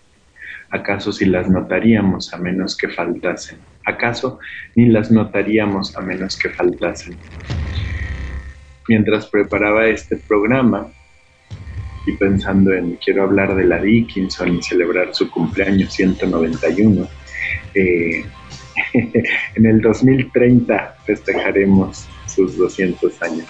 ¿Acaso 0.70 1.12
si 1.12 1.26
las 1.26 1.50
notaríamos 1.50 2.34
a 2.34 2.38
menos 2.38 2.78
que 2.78 2.88
faltasen? 2.88 3.58
¿Acaso 3.86 4.40
ni 4.76 4.88
las 4.88 5.12
notaríamos 5.12 5.98
a 5.98 6.02
menos 6.02 6.38
que 6.38 6.50
faltasen? 6.50 7.18
Mientras 8.88 9.28
preparaba 9.28 9.88
este 9.88 10.16
programa 10.16 10.88
y 12.06 12.14
pensando 12.14 12.74
en 12.74 12.98
quiero 13.04 13.24
hablar 13.24 13.56
de 13.56 13.66
la 13.66 13.82
Dickinson 13.82 14.56
y 14.56 14.64
celebrar 14.64 15.14
su 15.14 15.30
cumpleaños 15.30 15.94
191, 15.94 17.08
eh, 17.76 18.26
en 18.94 19.66
el 19.66 19.82
2030 19.82 20.96
festejaremos 21.06 22.08
sus 22.28 22.58
200 22.58 23.22
años. 23.22 23.48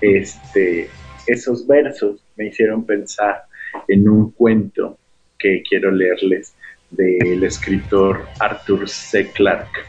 Este, 0.00 0.88
esos 1.26 1.66
versos 1.66 2.22
me 2.36 2.48
hicieron 2.48 2.84
pensar 2.84 3.44
en 3.88 4.08
un 4.08 4.30
cuento 4.32 4.98
que 5.38 5.62
quiero 5.68 5.90
leerles 5.90 6.54
del 6.90 7.42
escritor 7.44 8.26
Arthur 8.38 8.88
C. 8.88 9.30
Clarke. 9.32 9.80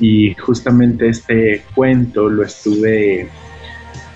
Y 0.00 0.34
justamente 0.34 1.08
este 1.08 1.62
cuento 1.74 2.28
lo 2.28 2.44
estuve, 2.44 3.28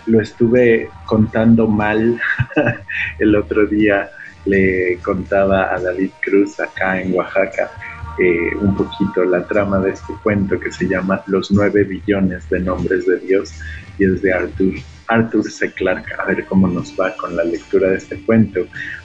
lo 0.06 0.20
estuve 0.20 0.90
contando 1.04 1.66
mal 1.66 2.20
el 3.18 3.36
otro 3.36 3.66
día. 3.66 4.10
Le 4.44 4.98
contaba 5.02 5.74
a 5.74 5.80
David 5.80 6.10
Cruz 6.22 6.60
acá 6.60 7.00
en 7.00 7.14
Oaxaca 7.14 7.70
eh, 8.18 8.56
un 8.60 8.74
poquito 8.74 9.24
la 9.24 9.46
trama 9.46 9.78
de 9.78 9.90
este 9.90 10.14
cuento 10.22 10.58
que 10.58 10.72
se 10.72 10.88
llama 10.88 11.22
Los 11.26 11.50
nueve 11.50 11.84
billones 11.84 12.48
de 12.48 12.60
nombres 12.60 13.04
de 13.06 13.18
Dios 13.18 13.52
y 13.98 14.06
es 14.06 14.22
de 14.22 14.32
Arthur, 14.32 14.72
Arthur 15.08 15.44
C. 15.44 15.70
Clarke. 15.72 16.14
A 16.18 16.24
ver 16.24 16.46
cómo 16.46 16.66
nos 16.66 16.98
va 16.98 17.14
con 17.16 17.36
la 17.36 17.44
lectura 17.44 17.90
de 17.90 17.96
este 17.96 18.18
cuento, 18.24 18.60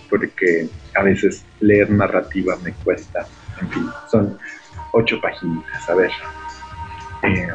porque 0.10 0.70
a 0.96 1.04
veces 1.04 1.44
leer 1.60 1.90
narrativa 1.90 2.58
me 2.64 2.72
cuesta. 2.72 3.28
En 3.60 3.70
fin, 3.70 3.90
son 4.10 4.38
ocho 4.94 5.20
páginas. 5.20 5.90
A 5.90 5.96
ver, 5.96 6.12
eh, 7.24 7.50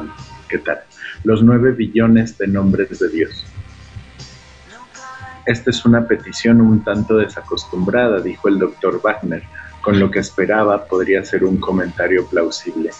¿qué 0.49 0.59
tal? 0.59 0.79
Los 1.27 1.43
nueve 1.43 1.73
billones 1.73 2.37
de 2.37 2.47
nombres 2.47 2.99
de 2.99 3.09
Dios. 3.09 3.45
Esta 5.45 5.71
es 5.71 5.83
una 5.83 6.07
petición 6.07 6.61
un 6.61 6.85
tanto 6.85 7.17
desacostumbrada, 7.17 8.21
dijo 8.21 8.47
el 8.47 8.57
doctor 8.57 9.01
Wagner 9.03 9.43
con 9.81 9.99
lo 9.99 10.09
que 10.09 10.19
esperaba 10.19 10.85
podría 10.85 11.25
ser 11.25 11.43
un 11.43 11.57
comentario 11.57 12.25
plausible. 12.27 12.91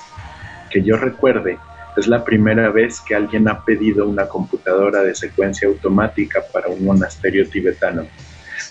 Que 0.70 0.84
yo 0.84 0.98
recuerde, 0.98 1.58
es 1.96 2.10
la 2.10 2.26
primera 2.26 2.70
vez 2.70 3.00
que 3.00 3.16
alguien 3.16 3.48
ha 3.48 3.63
pedido 3.63 4.06
una 4.06 4.28
computadora 4.28 5.04
de 5.04 5.16
secuencia 5.16 5.70
automática 5.70 6.42
para 6.52 6.68
un 6.68 6.84
monasterio 6.84 7.48
tibetano. 7.48 8.08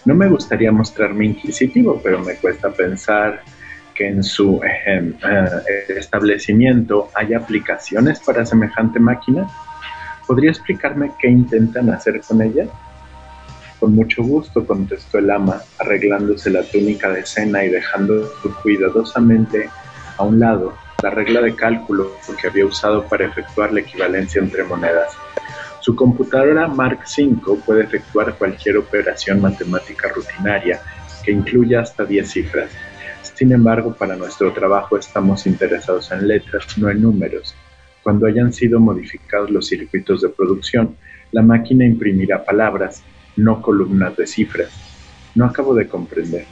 No 0.05 0.15
me 0.15 0.29
gustaría 0.29 0.71
mostrarme 0.71 1.25
inquisitivo, 1.25 1.99
pero 2.05 2.21
me 2.21 2.35
cuesta 2.37 2.69
pensar 2.69 3.41
que 3.97 4.09
en 4.09 4.23
su 4.23 4.61
eh, 4.63 5.15
establecimiento 5.89 7.09
hay 7.15 7.35
aplicaciones 7.35 8.21
para 8.21 8.45
semejante 8.45 9.01
máquina. 9.01 9.49
¿Podría 10.27 10.51
explicarme 10.51 11.13
qué 11.19 11.29
intentan 11.29 11.91
hacer 11.91 12.21
con 12.21 12.43
ella? 12.43 12.67
Con 13.81 13.95
mucho 13.95 14.23
gusto, 14.23 14.67
contestó 14.67 15.19
el 15.19 15.31
ama, 15.31 15.61
arreglándose 15.79 16.51
la 16.51 16.63
túnica 16.63 17.11
de 17.11 17.25
cena 17.25 17.65
y 17.65 17.69
dejando 17.69 18.29
cuidadosamente 18.63 19.69
a 20.17 20.25
un 20.25 20.41
lado 20.41 20.75
la 21.03 21.11
regla 21.11 21.43
de 21.43 21.55
cálculo 21.55 22.13
que 22.41 22.49
había 22.49 22.65
usado 22.65 23.07
para 23.07 23.27
efectuar 23.27 23.73
la 23.73 23.81
equivalencia 23.81 24.41
entre 24.41 24.65
monedas. 24.65 25.13
Su 25.81 25.95
computadora 25.95 26.67
Mark 26.67 27.01
V 27.17 27.59
puede 27.65 27.85
efectuar 27.85 28.35
cualquier 28.35 28.79
operación 28.79 29.41
matemática 29.41 30.09
rutinaria 30.09 30.81
que 31.23 31.33
incluya 31.33 31.81
hasta 31.81 32.05
10 32.05 32.31
cifras. 32.31 32.71
Sin 33.37 33.53
embargo, 33.53 33.95
para 33.95 34.17
nuestro 34.17 34.51
trabajo 34.55 34.97
estamos 34.97 35.47
interesados 35.47 36.11
en 36.11 36.27
letras, 36.27 36.79
no 36.79 36.89
en 36.89 37.03
números. 37.03 37.55
Cuando 38.03 38.27
hayan 38.27 38.51
sido 38.51 38.81
modificados 38.81 39.51
los 39.51 39.67
circuitos 39.67 40.23
de 40.23 40.31
producción, 40.31 40.97
la 41.33 41.43
máquina 41.43 41.85
imprimirá 41.85 42.43
palabras 42.43 43.03
no 43.37 43.61
columnas 43.61 44.17
de 44.17 44.27
cifras. 44.27 44.71
No 45.35 45.45
acabo 45.45 45.75
de 45.75 45.87
comprender. 45.87 46.47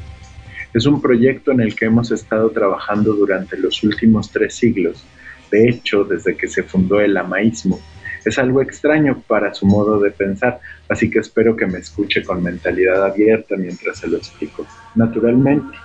Es 0.75 0.85
un 0.85 1.01
proyecto 1.01 1.53
en 1.53 1.63
el 1.63 1.75
que 1.75 1.87
hemos 1.87 2.11
estado 2.11 2.51
trabajando 2.51 3.15
durante 3.15 3.57
los 3.57 3.83
últimos 3.83 4.31
tres 4.31 4.55
siglos, 4.55 5.03
de 5.51 5.71
hecho, 5.71 6.05
desde 6.05 6.37
que 6.37 6.49
se 6.49 6.65
fundó 6.65 7.01
el 7.01 7.17
amaísmo. 7.17 7.81
Es 8.27 8.39
algo 8.39 8.61
extraño 8.61 9.23
para 9.27 9.55
su 9.55 9.65
modo 9.65 10.01
de 10.01 10.11
pensar, 10.11 10.61
así 10.91 11.09
que 11.09 11.21
espero 11.21 11.57
que 11.57 11.67
me 11.67 11.79
escuche 11.79 12.23
con 12.23 12.43
mentalidad 12.43 13.03
abierta 13.07 13.57
mientras 13.57 14.01
se 14.01 14.09
lo 14.09 14.19
explico. 14.19 14.67
Naturalmente. 14.95 15.79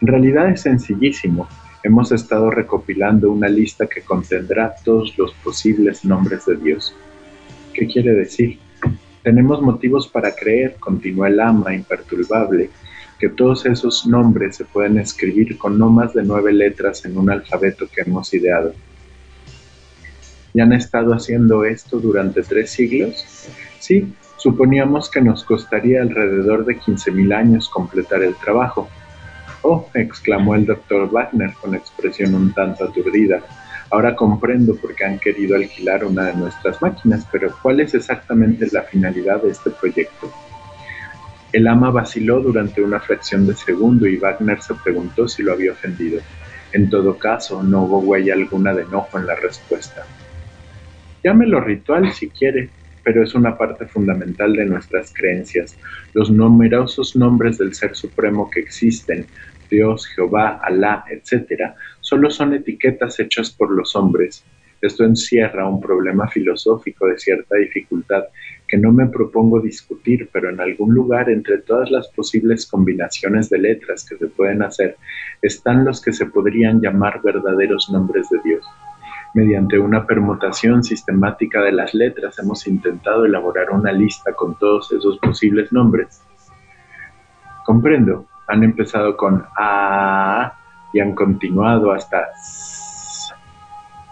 En 0.00 0.06
realidad 0.06 0.48
es 0.48 0.62
sencillísimo. 0.62 1.48
Hemos 1.82 2.12
estado 2.12 2.50
recopilando 2.50 3.30
una 3.30 3.48
lista 3.48 3.86
que 3.86 4.02
contendrá 4.02 4.74
todos 4.84 5.16
los 5.18 5.32
posibles 5.34 6.04
nombres 6.04 6.46
de 6.46 6.56
Dios. 6.56 6.94
¿Qué 7.72 7.86
quiere 7.86 8.12
decir? 8.12 8.58
Tenemos 9.22 9.60
motivos 9.60 10.08
para 10.08 10.34
creer, 10.34 10.76
continúa 10.78 11.28
el 11.28 11.40
ama 11.40 11.74
imperturbable, 11.74 12.70
que 13.18 13.28
todos 13.28 13.66
esos 13.66 14.06
nombres 14.06 14.56
se 14.56 14.64
pueden 14.64 14.98
escribir 14.98 15.58
con 15.58 15.78
no 15.78 15.90
más 15.90 16.14
de 16.14 16.22
nueve 16.22 16.52
letras 16.52 17.04
en 17.04 17.18
un 17.18 17.30
alfabeto 17.30 17.88
que 17.88 18.02
hemos 18.02 18.32
ideado. 18.32 18.72
¿Y 20.54 20.60
han 20.60 20.72
estado 20.72 21.12
haciendo 21.12 21.64
esto 21.64 21.98
durante 21.98 22.42
tres 22.42 22.70
siglos? 22.70 23.24
Sí, 23.80 24.12
suponíamos 24.36 25.10
que 25.10 25.20
nos 25.20 25.44
costaría 25.44 26.00
alrededor 26.02 26.64
de 26.64 26.78
15.000 26.78 27.34
años 27.34 27.68
completar 27.68 28.22
el 28.22 28.34
trabajo. 28.36 28.88
Oh, 29.62 29.88
exclamó 29.94 30.54
el 30.54 30.66
doctor 30.66 31.10
Wagner 31.10 31.52
con 31.60 31.74
expresión 31.74 32.34
un 32.34 32.52
tanto 32.52 32.84
aturdida. 32.84 33.40
Ahora 33.90 34.14
comprendo 34.14 34.76
por 34.76 34.94
qué 34.94 35.04
han 35.04 35.18
querido 35.18 35.56
alquilar 35.56 36.04
una 36.04 36.24
de 36.26 36.34
nuestras 36.34 36.80
máquinas, 36.82 37.26
pero 37.32 37.54
¿cuál 37.62 37.80
es 37.80 37.94
exactamente 37.94 38.68
la 38.70 38.82
finalidad 38.82 39.42
de 39.42 39.50
este 39.50 39.70
proyecto? 39.70 40.30
El 41.52 41.66
ama 41.66 41.90
vaciló 41.90 42.40
durante 42.40 42.82
una 42.82 43.00
fracción 43.00 43.46
de 43.46 43.54
segundo 43.54 44.06
y 44.06 44.16
Wagner 44.16 44.60
se 44.60 44.74
preguntó 44.74 45.26
si 45.26 45.42
lo 45.42 45.52
había 45.52 45.72
ofendido. 45.72 46.20
En 46.72 46.90
todo 46.90 47.16
caso, 47.16 47.62
no 47.62 47.84
hubo 47.84 48.00
huella 48.00 48.34
alguna 48.34 48.74
de 48.74 48.82
enojo 48.82 49.18
en 49.18 49.26
la 49.26 49.34
respuesta. 49.34 50.04
Llámelo 51.24 51.60
ritual 51.60 52.12
si 52.12 52.28
quiere, 52.28 52.68
pero 53.08 53.22
es 53.22 53.34
una 53.34 53.56
parte 53.56 53.86
fundamental 53.86 54.52
de 54.52 54.66
nuestras 54.66 55.14
creencias. 55.14 55.78
Los 56.12 56.30
numerosos 56.30 57.16
nombres 57.16 57.56
del 57.56 57.72
Ser 57.72 57.96
Supremo 57.96 58.50
que 58.50 58.60
existen, 58.60 59.26
Dios, 59.70 60.06
Jehová, 60.08 60.60
Alá, 60.62 61.06
etc., 61.08 61.72
solo 62.02 62.30
son 62.30 62.52
etiquetas 62.52 63.18
hechas 63.18 63.50
por 63.50 63.70
los 63.70 63.96
hombres. 63.96 64.44
Esto 64.82 65.04
encierra 65.04 65.66
un 65.66 65.80
problema 65.80 66.28
filosófico 66.28 67.06
de 67.06 67.18
cierta 67.18 67.56
dificultad 67.56 68.24
que 68.68 68.76
no 68.76 68.92
me 68.92 69.06
propongo 69.06 69.58
discutir, 69.58 70.28
pero 70.30 70.50
en 70.50 70.60
algún 70.60 70.92
lugar 70.92 71.30
entre 71.30 71.62
todas 71.62 71.90
las 71.90 72.08
posibles 72.08 72.66
combinaciones 72.66 73.48
de 73.48 73.56
letras 73.56 74.04
que 74.06 74.18
se 74.18 74.26
pueden 74.26 74.60
hacer 74.60 74.96
están 75.40 75.86
los 75.86 76.02
que 76.02 76.12
se 76.12 76.26
podrían 76.26 76.82
llamar 76.82 77.22
verdaderos 77.22 77.88
nombres 77.90 78.28
de 78.28 78.38
Dios. 78.44 78.66
Mediante 79.34 79.78
una 79.78 80.06
permutación 80.06 80.82
sistemática 80.82 81.60
de 81.62 81.72
las 81.72 81.94
letras 81.94 82.38
hemos 82.38 82.66
intentado 82.66 83.24
elaborar 83.24 83.70
una 83.70 83.92
lista 83.92 84.32
con 84.32 84.54
todos 84.56 84.90
esos 84.92 85.18
posibles 85.18 85.72
nombres. 85.72 86.22
Comprendo, 87.64 88.26
han 88.46 88.64
empezado 88.64 89.16
con 89.16 89.44
A 89.56 90.54
y 90.92 91.00
han 91.00 91.14
continuado 91.14 91.92
hasta 91.92 92.28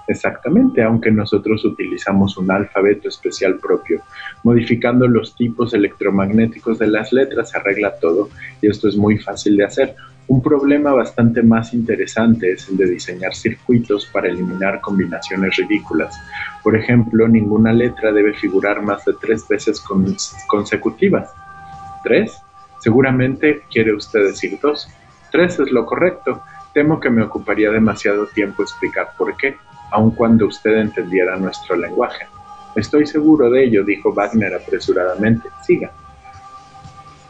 Exactamente, 0.08 0.82
aunque 0.82 1.10
nosotros 1.10 1.64
utilizamos 1.64 2.36
un 2.36 2.50
alfabeto 2.50 3.08
especial 3.08 3.56
propio. 3.56 4.02
Modificando 4.44 5.08
los 5.08 5.34
tipos 5.34 5.74
electromagnéticos 5.74 6.78
de 6.78 6.86
las 6.86 7.12
letras 7.12 7.50
se 7.50 7.58
arregla 7.58 7.98
todo 8.00 8.28
y 8.62 8.68
esto 8.68 8.88
es 8.88 8.96
muy 8.96 9.18
fácil 9.18 9.56
de 9.56 9.64
hacer. 9.64 9.96
Un 10.28 10.42
problema 10.42 10.92
bastante 10.92 11.40
más 11.42 11.72
interesante 11.72 12.52
es 12.52 12.68
el 12.68 12.76
de 12.76 12.86
diseñar 12.86 13.32
circuitos 13.32 14.06
para 14.06 14.28
eliminar 14.28 14.80
combinaciones 14.80 15.54
ridículas. 15.56 16.20
Por 16.64 16.74
ejemplo, 16.74 17.28
ninguna 17.28 17.72
letra 17.72 18.10
debe 18.10 18.34
figurar 18.34 18.82
más 18.82 19.04
de 19.04 19.12
tres 19.20 19.46
veces 19.46 19.80
consecutivas. 20.48 21.30
¿Tres? 22.02 22.42
Seguramente 22.80 23.62
quiere 23.70 23.94
usted 23.94 24.24
decir 24.24 24.58
dos. 24.60 24.88
Tres 25.30 25.60
es 25.60 25.70
lo 25.70 25.86
correcto. 25.86 26.42
Temo 26.74 26.98
que 26.98 27.10
me 27.10 27.22
ocuparía 27.22 27.70
demasiado 27.70 28.26
tiempo 28.26 28.64
explicar 28.64 29.10
por 29.16 29.36
qué, 29.36 29.56
aun 29.92 30.10
cuando 30.10 30.46
usted 30.46 30.76
entendiera 30.78 31.36
nuestro 31.36 31.76
lenguaje. 31.76 32.26
Estoy 32.74 33.06
seguro 33.06 33.48
de 33.48 33.64
ello, 33.64 33.84
dijo 33.84 34.12
Wagner 34.12 34.54
apresuradamente. 34.54 35.48
Siga. 35.64 35.92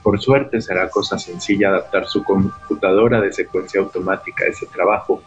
Por 0.06 0.20
suerte 0.20 0.60
será 0.60 0.88
cosa 0.88 1.18
sencilla 1.18 1.68
adaptar 1.68 2.06
su 2.06 2.22
computadora 2.22 3.20
de 3.20 3.32
secuencia 3.32 3.80
automática 3.80 4.44
a 4.44 4.48
ese 4.50 4.66
trabajo, 4.66 5.20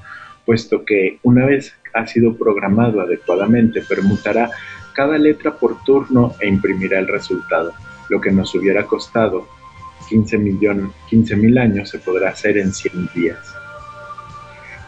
puesto 0.46 0.86
que 0.86 1.20
una 1.24 1.46
vez 1.46 1.76
ha 1.94 2.08
sido 2.08 2.38
programado 2.38 3.02
adecuadamente, 3.02 3.82
permutará 3.82 4.50
cada 4.94 5.18
letra 5.18 5.52
por 5.52 5.84
turno 5.84 6.34
e 6.40 6.48
imprimirá 6.48 6.98
el 6.98 7.10
resultado. 7.10 7.74
Lo 8.08 8.22
que 8.22 8.32
nos 8.32 8.56
hubiera 8.56 8.86
costado 8.86 9.50
15 10.08 10.38
mil 10.38 11.58
años 11.58 11.90
se 11.90 12.00
podrá 12.00 12.30
hacer 12.30 12.58
en 12.58 12.72
100 12.72 13.10
días. 13.14 13.54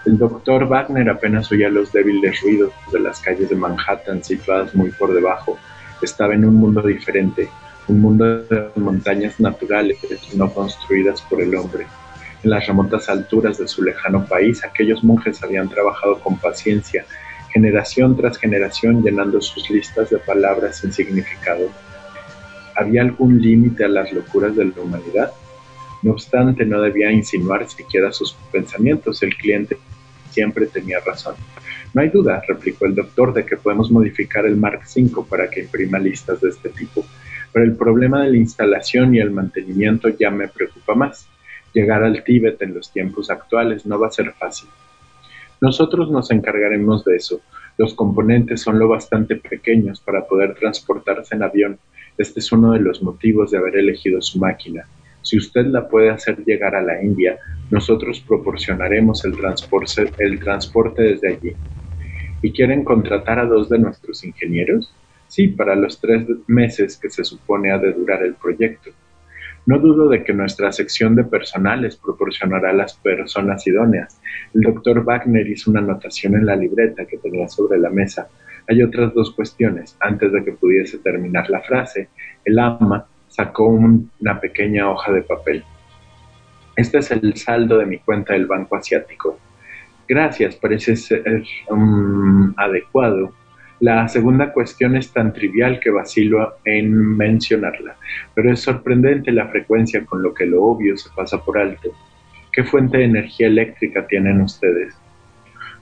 El 0.06 0.18
doctor 0.18 0.70
Wagner 0.70 1.10
apenas 1.10 1.52
oía 1.52 1.68
los 1.68 1.92
débiles 1.92 2.40
ruidos 2.40 2.72
de 2.94 3.02
las 3.02 3.20
calles 3.20 3.50
de 3.50 3.58
Manhattan 3.58 4.24
situadas 4.24 4.74
muy 4.74 4.92
por 4.92 5.14
debajo. 5.14 5.60
Estaba 6.02 6.34
en 6.34 6.46
un 6.46 6.56
mundo 6.56 6.82
diferente, 6.82 7.50
un 7.88 8.00
mundo 8.00 8.44
de 8.44 8.70
montañas 8.76 9.40
naturales 9.40 9.98
no 10.36 10.54
construidas 10.54 11.22
por 11.24 11.42
el 11.42 11.56
hombre. 11.56 11.88
En 12.44 12.50
las 12.50 12.66
remotas 12.66 13.10
alturas 13.10 13.58
de 13.58 13.68
su 13.68 13.84
lejano 13.84 14.26
país, 14.26 14.64
aquellos 14.64 15.04
monjes 15.04 15.44
habían 15.44 15.70
trabajado 15.70 16.20
con 16.20 16.38
paciencia, 16.38 17.06
generación 17.54 18.16
tras 18.18 18.38
generación, 18.38 19.04
llenando 19.04 19.42
sus 19.42 19.70
listas 19.70 20.10
de 20.10 20.18
palabras 20.18 20.78
sin 20.78 20.92
significado. 20.92 21.70
¿Había 22.76 23.02
algún 23.02 23.42
límite 23.42 23.86
a 23.86 23.90
las 23.90 24.12
locuras 24.12 24.56
de 24.56 24.66
la 24.66 24.82
humanidad? 24.82 25.32
No 26.02 26.14
obstante, 26.14 26.66
no 26.66 26.82
debía 26.82 27.12
insinuar 27.12 27.70
siquiera 27.70 28.12
sus 28.12 28.34
pensamientos. 28.52 29.22
El 29.22 29.36
cliente 29.36 29.78
siempre 30.32 30.66
tenía 30.66 31.00
razón. 31.00 31.36
No 31.94 32.02
hay 32.02 32.10
duda, 32.10 32.42
replicó 32.48 32.86
el 32.86 32.96
doctor, 32.96 33.34
de 33.34 33.46
que 33.46 33.58
podemos 33.58 33.92
modificar 33.92 34.46
el 34.46 34.56
Mark 34.56 34.82
V 34.96 35.26
para 35.30 35.50
que 35.50 35.62
imprima 35.62 36.00
listas 36.00 36.42
de 36.42 36.50
este 36.50 36.70
tipo, 36.70 37.06
pero 37.54 37.66
el 37.66 37.76
problema 37.76 38.24
de 38.24 38.32
la 38.32 38.38
instalación 38.38 39.16
y 39.16 39.20
el 39.20 39.32
mantenimiento 39.32 40.10
ya 40.10 40.30
me 40.30 40.48
preocupa 40.48 40.96
más. 40.96 41.28
Llegar 41.74 42.04
al 42.04 42.24
Tíbet 42.24 42.62
en 42.62 42.74
los 42.74 42.92
tiempos 42.92 43.30
actuales 43.30 43.86
no 43.86 44.00
va 44.00 44.08
a 44.08 44.12
ser 44.12 44.32
fácil. 44.34 44.70
Nosotros 45.62 46.10
nos 46.10 46.32
encargaremos 46.32 47.06
de 47.06 47.16
eso. 47.16 47.42
Los 47.78 47.94
componentes 47.94 48.62
son 48.62 48.80
lo 48.80 48.88
bastante 48.88 49.36
pequeños 49.36 50.02
para 50.02 50.26
poder 50.26 50.56
transportarse 50.56 51.36
en 51.36 51.44
avión. 51.44 51.80
Este 52.18 52.40
es 52.40 52.52
uno 52.52 52.74
de 52.74 52.80
los 52.80 53.02
motivos 53.02 53.52
de 53.52 53.58
haber 53.58 53.78
elegido 53.78 54.22
su 54.22 54.40
máquina. 54.40 54.86
Si 55.22 55.38
usted 55.38 55.68
la 55.68 55.88
puede 55.88 56.10
hacer 56.10 56.44
llegar 56.44 56.76
a 56.76 56.82
la 56.82 57.02
India, 57.04 57.38
nosotros 57.70 58.24
proporcionaremos 58.28 59.24
el 59.24 59.38
transporte, 60.40 61.02
desde 61.04 61.28
allí. 61.28 61.54
¿Y 62.42 62.52
quieren 62.52 62.84
contratar 62.84 63.38
a 63.40 63.46
dos 63.46 63.70
de 63.70 63.78
nuestros 63.78 64.24
ingenieros? 64.24 64.94
Sí, 65.32 65.48
para 65.48 65.76
los 65.76 66.02
tres 66.02 66.28
meses 66.48 66.98
que 66.98 67.10
se 67.10 67.24
supone 67.24 67.72
ha 67.72 67.78
de 67.78 67.94
durar 67.94 68.22
el 68.22 68.34
proyecto. 68.34 68.92
No 69.66 69.80
dudo 69.80 70.10
de 70.10 70.26
que 70.26 70.34
nuestra 70.34 70.74
sección 70.74 71.16
de 71.16 71.24
personal 71.24 71.84
les 71.84 71.96
proporcionará 71.96 72.74
las 72.74 72.96
personas 72.96 73.66
idóneas. 73.66 74.20
El 74.54 74.64
doctor 74.64 75.06
Wagner 75.06 75.48
hizo 75.48 75.72
una 75.72 75.80
anotación 75.80 76.36
en 76.36 76.46
la 76.46 76.58
libreta 76.58 77.06
que 77.06 77.18
tenía 77.18 77.48
sobre 77.48 77.80
la 77.80 77.90
mesa. 77.90 78.28
Hay 78.68 78.84
otras 78.84 79.14
dos 79.14 79.32
cuestiones. 79.32 79.96
Antes 80.02 80.34
de 80.34 80.44
que 80.44 80.52
pudiese 80.52 80.98
terminar 80.98 81.50
la 81.50 81.62
frase, 81.62 82.10
el 82.44 82.60
ama 82.60 83.08
sacó 83.30 83.68
una 83.68 84.42
pequeña 84.42 84.92
hoja 84.92 85.14
de 85.14 85.22
papel. 85.22 85.64
Este 86.76 86.98
es 86.98 87.10
el 87.10 87.38
saldo 87.38 87.78
de 87.78 87.86
mi 87.86 88.00
cuenta 88.00 88.34
del 88.34 88.48
Banco 88.48 88.76
Asiático. 88.76 89.40
Gracias, 90.10 90.58
parece 90.58 90.98
ser 90.98 91.46
um, 91.70 92.54
adecuado. 92.58 93.32
La 93.82 94.08
segunda 94.08 94.54
cuestión 94.54 94.96
es 94.96 95.12
tan 95.12 95.34
trivial 95.34 95.80
que 95.80 95.90
vacilo 95.90 96.58
en 96.66 97.18
mencionarla, 97.18 97.96
pero 98.36 98.54
es 98.54 98.60
sorprendente 98.60 99.32
la 99.32 99.48
frecuencia 99.48 100.06
con 100.06 100.22
lo 100.22 100.36
que 100.36 100.46
lo 100.46 100.64
obvio 100.64 100.96
se 100.96 101.10
pasa 101.16 101.44
por 101.44 101.58
alto. 101.58 101.90
¿Qué 102.54 102.64
fuente 102.64 103.00
de 103.00 103.06
energía 103.06 103.48
eléctrica 103.48 104.06
tienen 104.06 104.40
ustedes? 104.40 104.96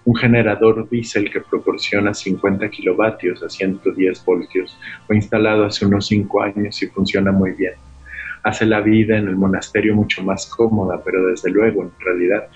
Un 0.05 0.15
generador 0.15 0.87
diésel 0.89 1.29
que 1.29 1.41
proporciona 1.41 2.13
50 2.13 2.69
kilovatios 2.69 3.43
a 3.43 3.49
110 3.49 4.23
voltios 4.23 4.79
fue 5.05 5.17
instalado 5.17 5.65
hace 5.65 5.85
unos 5.85 6.07
5 6.07 6.41
años 6.41 6.81
y 6.81 6.87
funciona 6.87 7.33
muy 7.33 7.51
bien. 7.51 7.73
Hace 8.43 8.65
la 8.65 8.79
vida 8.79 9.17
en 9.17 9.27
el 9.27 9.35
monasterio 9.35 9.93
mucho 9.93 10.23
más 10.23 10.45
cómoda, 10.45 11.01
pero 11.03 11.27
desde 11.27 11.51
luego, 11.51 11.83
en 11.83 11.91
realidad, 11.99 12.47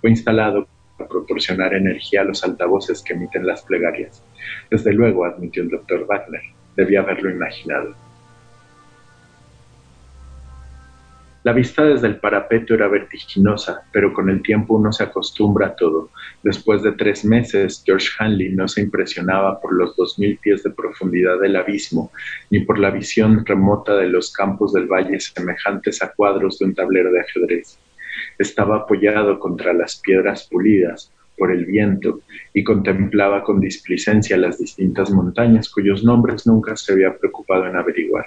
fue 0.00 0.08
instalado 0.08 0.66
para 0.96 1.10
proporcionar 1.10 1.74
energía 1.74 2.22
a 2.22 2.24
los 2.24 2.42
altavoces 2.42 3.02
que 3.02 3.12
emiten 3.12 3.46
las 3.46 3.60
plegarias. 3.60 4.24
Desde 4.70 4.92
luego, 4.92 5.24
admitió 5.24 5.62
el 5.62 5.70
doctor 5.70 6.06
Wagner, 6.06 6.42
debía 6.76 7.00
haberlo 7.00 7.30
imaginado. 7.30 7.94
La 11.44 11.52
vista 11.52 11.84
desde 11.84 12.08
el 12.08 12.16
parapeto 12.16 12.74
era 12.74 12.88
vertiginosa, 12.88 13.82
pero 13.92 14.12
con 14.12 14.28
el 14.28 14.42
tiempo 14.42 14.74
uno 14.74 14.92
se 14.92 15.04
acostumbra 15.04 15.68
a 15.68 15.76
todo. 15.76 16.10
Después 16.42 16.82
de 16.82 16.92
tres 16.92 17.24
meses, 17.24 17.82
George 17.86 18.08
Hanley 18.18 18.50
no 18.50 18.68
se 18.68 18.82
impresionaba 18.82 19.60
por 19.60 19.72
los 19.72 19.96
dos 19.96 20.18
mil 20.18 20.36
pies 20.38 20.62
de 20.62 20.70
profundidad 20.70 21.38
del 21.40 21.56
abismo, 21.56 22.12
ni 22.50 22.60
por 22.60 22.78
la 22.78 22.90
visión 22.90 23.46
remota 23.46 23.96
de 23.96 24.08
los 24.08 24.32
campos 24.32 24.72
del 24.72 24.88
valle 24.88 25.20
semejantes 25.20 26.02
a 26.02 26.12
cuadros 26.12 26.58
de 26.58 26.66
un 26.66 26.74
tablero 26.74 27.10
de 27.12 27.20
ajedrez. 27.20 27.78
Estaba 28.38 28.78
apoyado 28.78 29.38
contra 29.38 29.72
las 29.72 29.96
piedras 29.96 30.46
pulidas 30.50 31.12
por 31.38 31.52
el 31.52 31.64
viento 31.64 32.20
y 32.52 32.64
contemplaba 32.64 33.42
con 33.42 33.60
displicencia 33.60 34.36
las 34.36 34.58
distintas 34.58 35.10
montañas 35.10 35.70
cuyos 35.70 36.04
nombres 36.04 36.46
nunca 36.46 36.76
se 36.76 36.92
había 36.92 37.16
preocupado 37.16 37.66
en 37.66 37.76
averiguar. 37.76 38.26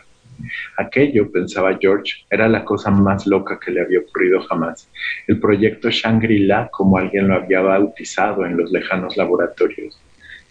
Aquello, 0.77 1.31
pensaba 1.31 1.77
George, 1.79 2.13
era 2.29 2.47
la 2.47 2.65
cosa 2.65 2.89
más 2.89 3.27
loca 3.27 3.59
que 3.59 3.71
le 3.71 3.81
había 3.81 3.99
ocurrido 3.99 4.41
jamás. 4.41 4.89
El 5.27 5.39
proyecto 5.39 5.89
Shangri-La, 5.89 6.69
como 6.71 6.97
alguien 6.97 7.27
lo 7.27 7.35
había 7.35 7.61
bautizado 7.61 8.45
en 8.45 8.57
los 8.57 8.71
lejanos 8.71 9.17
laboratorios. 9.17 10.01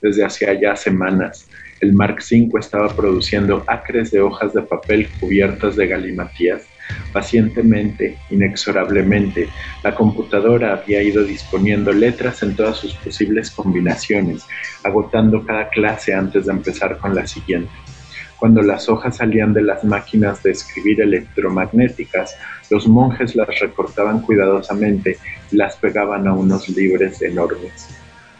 Desde 0.01 0.25
hacía 0.25 0.55
ya 0.59 0.77
semanas, 0.77 1.51
el 1.81 1.93
Mark 1.93 2.19
V 2.31 2.59
estaba 2.59 2.95
produciendo 2.95 3.65
acres 3.67 4.11
de 4.11 4.21
hojas 4.21 4.53
de 4.55 4.63
papel 4.63 5.09
cubiertas 5.19 5.77
de 5.77 5.87
galimatías. 5.87 6.70
Pacientemente, 7.13 8.19
inexorablemente, 8.31 9.49
la 9.83 9.95
computadora 9.95 10.73
había 10.73 11.03
ido 11.03 11.25
disponiendo 11.25 11.93
letras 11.93 12.43
en 12.43 12.55
todas 12.57 12.77
sus 12.77 12.95
posibles 12.95 13.51
combinaciones, 13.51 14.47
agotando 14.85 15.45
cada 15.45 15.69
clase 15.69 16.15
antes 16.15 16.47
de 16.47 16.53
empezar 16.53 16.99
con 16.99 17.15
la 17.15 17.27
siguiente. 17.27 17.71
Cuando 18.39 18.63
las 18.63 18.89
hojas 18.89 19.19
salían 19.19 19.53
de 19.53 19.63
las 19.63 19.85
máquinas 19.85 20.43
de 20.43 20.53
escribir 20.53 21.03
electromagnéticas, 21.03 22.37
los 22.71 22.89
monjes 22.89 23.37
las 23.37 23.61
recortaban 23.61 24.23
cuidadosamente 24.23 25.19
y 25.51 25.57
las 25.57 25.77
pegaban 25.77 26.27
a 26.27 26.33
unos 26.33 26.69
libres 26.71 27.21
enormes. 27.21 27.89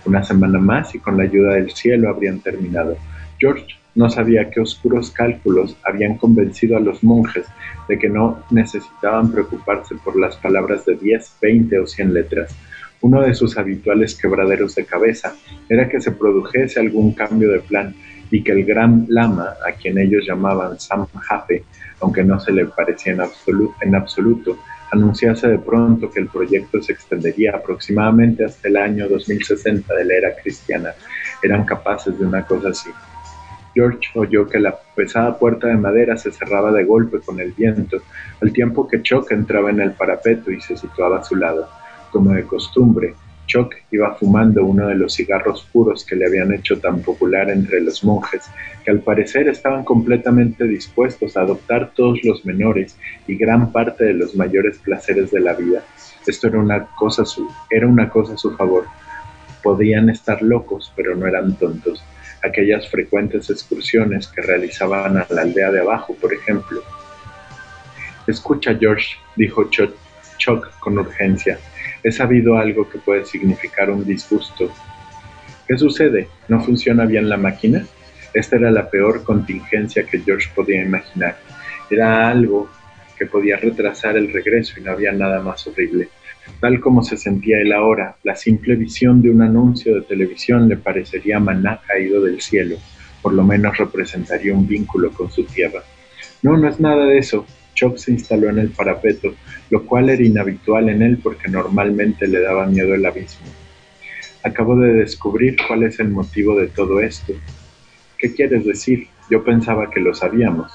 Una 0.07 0.25
semana 0.25 0.59
más 0.59 0.95
y 0.95 1.01
con 1.01 1.19
la 1.19 1.25
ayuda 1.25 1.55
del 1.55 1.71
cielo 1.73 2.09
habrían 2.09 2.41
terminado. 2.41 2.97
George 3.39 3.80
no 3.95 4.09
sabía 4.09 4.51
qué 4.51 4.61
oscuros 4.61 5.11
cálculos 5.11 5.77
habían 5.85 6.17
convencido 6.17 6.77
a 6.77 6.81
los 6.81 7.03
monjes 7.03 7.47
de 7.89 7.99
que 7.99 8.09
no 8.09 8.43
necesitaban 8.51 9.33
preocuparse 9.33 9.97
por 9.97 10.19
las 10.19 10.37
palabras 10.37 10.85
de 10.87 10.97
10, 10.97 11.37
20 11.43 11.79
o 11.81 11.87
100 11.87 12.15
letras. 12.15 12.57
Uno 13.03 13.23
de 13.23 13.35
sus 13.35 13.57
habituales 13.57 14.15
quebraderos 14.15 14.75
de 14.75 14.85
cabeza 14.85 15.35
era 15.69 15.89
que 15.89 16.01
se 16.01 16.13
produjese 16.13 16.81
algún 16.81 17.13
cambio 17.13 17.51
de 17.51 17.61
plan 17.61 17.95
y 18.31 18.45
que 18.45 18.53
el 18.53 18.65
gran 18.65 19.07
lama, 19.09 19.55
a 19.67 19.73
quien 19.73 19.99
ellos 19.99 20.25
llamaban 20.27 20.79
Sam 20.79 21.07
Hafe, 21.29 21.65
aunque 22.01 22.23
no 22.23 22.39
se 22.39 22.53
le 22.53 22.67
parecía 22.67 23.15
en 23.15 23.23
absoluto, 23.23 23.75
en 23.81 23.95
absoluto, 23.95 24.59
anunciase 24.93 25.49
de 25.49 25.59
pronto 25.59 26.11
que 26.11 26.21
el 26.21 26.29
proyecto 26.29 26.83
se 26.83 26.93
extendería 26.93 27.53
aproximadamente 27.57 28.45
hasta 28.45 28.69
el 28.69 28.77
año 28.77 29.09
2060 29.09 29.95
de 29.95 30.05
la 30.05 30.15
era 30.15 30.37
cristiana. 30.37 30.91
Eran 31.43 31.65
capaces 31.65 32.19
de 32.19 32.27
una 32.27 32.45
cosa 32.45 32.69
así. 32.69 32.91
George 33.75 34.11
oyó 34.15 34.49
que 34.49 34.59
la 34.59 34.79
pesada 34.95 35.39
puerta 35.39 35.69
de 35.69 35.77
madera 35.77 36.17
se 36.17 36.33
cerraba 36.33 36.73
de 36.73 36.85
golpe 36.85 37.21
con 37.21 37.41
el 37.41 37.53
viento, 37.53 37.99
al 38.41 38.53
tiempo 38.53 38.89
que 38.89 39.03
Chuck 39.03 39.31
entraba 39.31 39.71
en 39.71 39.81
el 39.81 39.93
parapeto 39.93 40.51
y 40.51 40.61
se 40.61 40.77
situaba 40.77 41.19
a 41.19 41.25
su 41.25 41.37
lado. 41.37 41.69
Como 42.11 42.33
de 42.33 42.45
costumbre, 42.45 43.15
Chuck 43.51 43.75
iba 43.91 44.15
fumando 44.15 44.65
uno 44.65 44.87
de 44.87 44.95
los 44.95 45.15
cigarros 45.15 45.69
puros 45.73 46.05
que 46.05 46.15
le 46.15 46.27
habían 46.27 46.53
hecho 46.53 46.79
tan 46.79 47.03
popular 47.03 47.51
entre 47.51 47.81
los 47.81 48.05
monjes, 48.05 48.45
que 48.85 48.93
al 48.93 49.01
parecer 49.01 49.49
estaban 49.49 49.83
completamente 49.83 50.65
dispuestos 50.69 51.37
a 51.37 51.41
adoptar 51.41 51.91
todos 51.95 52.23
los 52.23 52.45
menores 52.45 52.97
y 53.27 53.35
gran 53.35 53.73
parte 53.73 54.05
de 54.05 54.15
los 54.15 54.37
mayores 54.37 54.79
placeres 54.79 55.33
de 55.33 55.41
la 55.41 55.55
vida. 55.55 55.83
Esto 56.27 56.47
era 56.47 56.61
una 56.61 56.87
cosa 56.95 57.25
su, 57.25 57.49
era 57.71 57.89
una 57.89 58.09
cosa 58.09 58.35
a 58.35 58.39
su 58.39 58.57
favor. 58.57 58.85
Podían 59.65 60.11
estar 60.11 60.43
locos, 60.43 60.93
pero 60.95 61.17
no 61.17 61.27
eran 61.27 61.57
tontos. 61.57 62.05
Aquellas 62.43 62.89
frecuentes 62.89 63.51
excursiones 63.51 64.29
que 64.29 64.43
realizaban 64.43 65.19
a 65.19 65.27
la 65.29 65.43
aldea 65.43 65.71
de 65.71 65.81
abajo, 65.81 66.15
por 66.15 66.33
ejemplo. 66.33 66.83
Escucha, 68.27 68.75
George, 68.75 69.17
dijo 69.37 69.69
Chuck 69.71 70.71
con 70.81 70.99
urgencia. 70.99 71.59
He 72.03 72.13
sabido 72.13 72.57
algo 72.57 72.89
que 72.89 72.99
puede 72.99 73.25
significar 73.25 73.91
un 73.91 74.05
disgusto. 74.05 74.73
¿Qué 75.69 75.77
sucede? 75.77 76.29
¿No 76.49 76.63
funciona 76.63 77.05
bien 77.05 77.29
la 77.29 77.37
máquina? 77.37 77.85
Esta 78.33 78.57
era 78.57 78.71
la 78.71 78.89
peor 78.89 79.23
contingencia 79.25 80.05
que 80.05 80.21
George 80.21 80.49
podía 80.55 80.83
imaginar. 80.83 81.37
Era 81.91 82.29
algo 82.31 82.71
que 83.19 83.27
podía 83.27 83.57
retrasar 83.57 84.17
el 84.17 84.33
regreso 84.33 84.81
y 84.81 84.83
no 84.83 84.93
había 84.93 85.13
nada 85.13 85.41
más 85.41 85.67
horrible. 85.67 86.09
Tal 86.59 86.81
como 86.81 87.03
se 87.03 87.17
sentía 87.17 87.61
él 87.61 87.73
ahora, 87.73 88.17
la 88.23 88.37
simple 88.37 88.77
visión 88.77 89.23
de 89.23 89.31
un 89.31 89.43
anuncio 89.43 89.95
de 89.95 90.03
televisión 90.03 90.69
le 90.69 90.77
parecería 90.77 91.39
maná 91.39 91.81
caído 91.87 92.23
del 92.23 92.41
cielo, 92.41 92.77
por 93.23 93.33
lo 93.33 93.45
menos 93.45 93.79
representaría 93.79 94.53
un 94.55 94.67
vínculo 94.67 95.13
con 95.13 95.31
su 95.31 95.45
tierra. 95.45 95.83
No, 96.43 96.57
no 96.57 96.69
es 96.69 96.81
nada 96.81 97.07
de 97.07 97.19
eso. 97.19 97.47
Chuck 97.75 97.97
se 97.97 98.13
instaló 98.13 98.51
en 98.51 98.59
el 98.59 98.71
parapeto, 98.71 99.35
lo 99.71 99.87
cual 99.87 100.11
era 100.11 100.23
inhabitual 100.23 100.89
en 100.89 101.03
él 101.03 101.19
porque 101.23 101.49
normalmente 101.49 102.27
le 102.27 102.41
daba 102.41 102.67
miedo 102.67 102.95
el 102.95 103.07
abismo. 103.07 103.47
Acabo 104.43 104.77
de 104.77 104.93
descubrir 104.95 105.57
cuál 105.67 105.85
es 105.85 106.01
el 106.01 106.09
motivo 106.09 106.59
de 106.59 106.69
todo 106.69 107.01
esto. 107.01 107.33
¿Qué 108.19 108.35
quieres 108.35 108.67
decir? 108.67 109.09
Yo 109.31 109.45
pensaba 109.45 109.91
que 109.91 110.01
lo 110.01 110.15
sabíamos. 110.15 110.73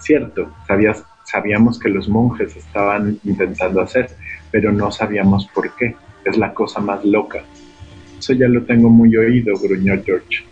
Cierto, 0.00 0.52
sabíamos 1.24 1.78
que 1.78 1.88
los 1.88 2.08
monjes 2.08 2.56
estaban 2.56 3.18
intentando 3.24 3.80
hacer, 3.80 4.10
pero 4.52 4.70
no 4.70 4.92
sabíamos 4.92 5.48
por 5.48 5.74
qué. 5.74 5.96
Es 6.24 6.36
la 6.36 6.54
cosa 6.54 6.78
más 6.78 7.04
loca. 7.04 7.42
Eso 8.16 8.34
ya 8.34 8.46
lo 8.46 8.62
tengo 8.62 8.88
muy 8.88 9.16
oído, 9.16 9.54
gruñó 9.56 10.00
George. 10.04 10.44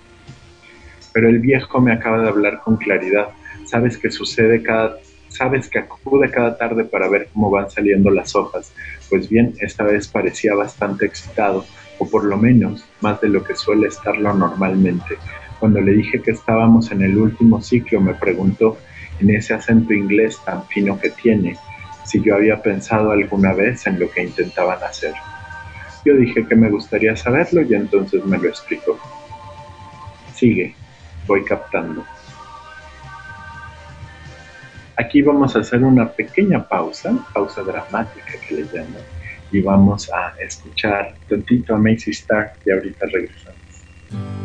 Pero 1.12 1.28
el 1.28 1.38
viejo 1.38 1.80
me 1.80 1.92
acaba 1.92 2.20
de 2.20 2.28
hablar 2.28 2.60
con 2.64 2.76
claridad. 2.76 3.28
Sabes 3.66 3.96
que 3.96 4.10
sucede 4.10 4.62
cada 4.64 4.96
sabes 5.30 5.68
que 5.68 5.78
acude 5.78 6.30
cada 6.30 6.58
tarde 6.58 6.84
para 6.84 7.08
ver 7.08 7.28
cómo 7.32 7.50
van 7.50 7.70
saliendo 7.70 8.10
las 8.10 8.34
hojas. 8.34 8.72
Pues 9.08 9.28
bien, 9.28 9.54
esta 9.60 9.84
vez 9.84 10.08
parecía 10.08 10.54
bastante 10.54 11.06
excitado, 11.06 11.64
o 11.98 12.08
por 12.08 12.24
lo 12.24 12.36
menos 12.36 12.84
más 13.00 13.20
de 13.20 13.28
lo 13.28 13.42
que 13.42 13.54
suele 13.54 13.88
estarlo 13.88 14.34
normalmente. 14.34 15.16
Cuando 15.58 15.80
le 15.80 15.92
dije 15.92 16.20
que 16.20 16.32
estábamos 16.32 16.90
en 16.90 17.02
el 17.02 17.16
último 17.16 17.62
ciclo, 17.62 18.00
me 18.00 18.14
preguntó, 18.14 18.78
en 19.20 19.30
ese 19.30 19.54
acento 19.54 19.92
inglés 19.92 20.38
tan 20.44 20.66
fino 20.66 20.98
que 20.98 21.10
tiene, 21.10 21.56
si 22.04 22.22
yo 22.22 22.34
había 22.34 22.62
pensado 22.62 23.12
alguna 23.12 23.52
vez 23.52 23.86
en 23.86 23.98
lo 23.98 24.10
que 24.10 24.22
intentaban 24.22 24.82
hacer. 24.82 25.14
Yo 26.04 26.14
dije 26.16 26.46
que 26.46 26.56
me 26.56 26.70
gustaría 26.70 27.16
saberlo 27.16 27.62
y 27.62 27.74
entonces 27.74 28.24
me 28.24 28.38
lo 28.38 28.48
explicó. 28.48 28.98
Sigue, 30.34 30.74
voy 31.26 31.44
captando. 31.44 32.04
Aquí 34.96 35.22
vamos 35.22 35.56
a 35.56 35.60
hacer 35.60 35.82
una 35.82 36.10
pequeña 36.10 36.66
pausa, 36.66 37.12
pausa 37.32 37.62
dramática 37.62 38.32
que 38.46 38.54
le 38.54 38.62
llaman 38.64 39.02
y 39.52 39.60
vamos 39.60 40.10
a 40.12 40.34
escuchar 40.40 41.14
tantito 41.28 41.74
a 41.74 41.78
Macy 41.78 42.10
Star 42.10 42.54
y 42.64 42.70
ahorita 42.70 43.06
regresamos. 43.06 44.39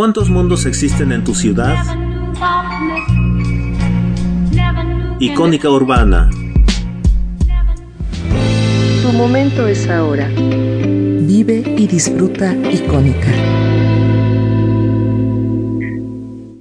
¿Cuántos 0.00 0.30
mundos 0.30 0.64
existen 0.64 1.12
en 1.12 1.24
tu 1.24 1.34
ciudad? 1.34 1.76
Icónica 5.18 5.68
Urbana. 5.68 6.30
Tu 9.02 9.12
momento 9.12 9.66
es 9.66 9.90
ahora. 9.90 10.26
Vive 10.34 11.62
y 11.76 11.86
disfruta 11.86 12.54
Icónica. 12.72 13.28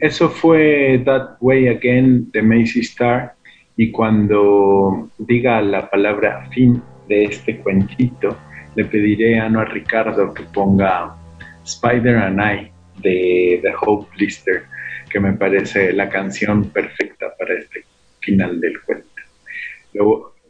Eso 0.02 0.28
fue 0.28 1.02
That 1.06 1.38
Way 1.40 1.70
Again 1.70 2.30
de 2.34 2.42
Macy 2.42 2.82
Star 2.82 3.36
y 3.78 3.90
cuando 3.90 5.08
diga 5.18 5.62
la 5.62 5.90
palabra 5.90 6.46
fin 6.52 6.84
de 7.08 7.24
este 7.24 7.58
cuentito, 7.60 8.36
le 8.76 8.84
pediré 8.84 9.40
a 9.40 9.46
Ana 9.46 9.64
Ricardo 9.64 10.34
que 10.34 10.44
ponga 10.44 11.16
Spider 11.64 12.18
and 12.18 12.42
I 12.42 12.79
de 13.02 13.60
The 13.62 13.74
Hope 13.82 14.10
Lister, 14.18 14.64
que 15.10 15.20
me 15.20 15.34
parece 15.34 15.94
la 15.94 16.10
canción 16.10 16.70
perfecta 16.70 17.34
para 17.38 17.56
este 17.56 17.84
final 18.20 18.60
del 18.60 18.82
cuento. 18.82 19.08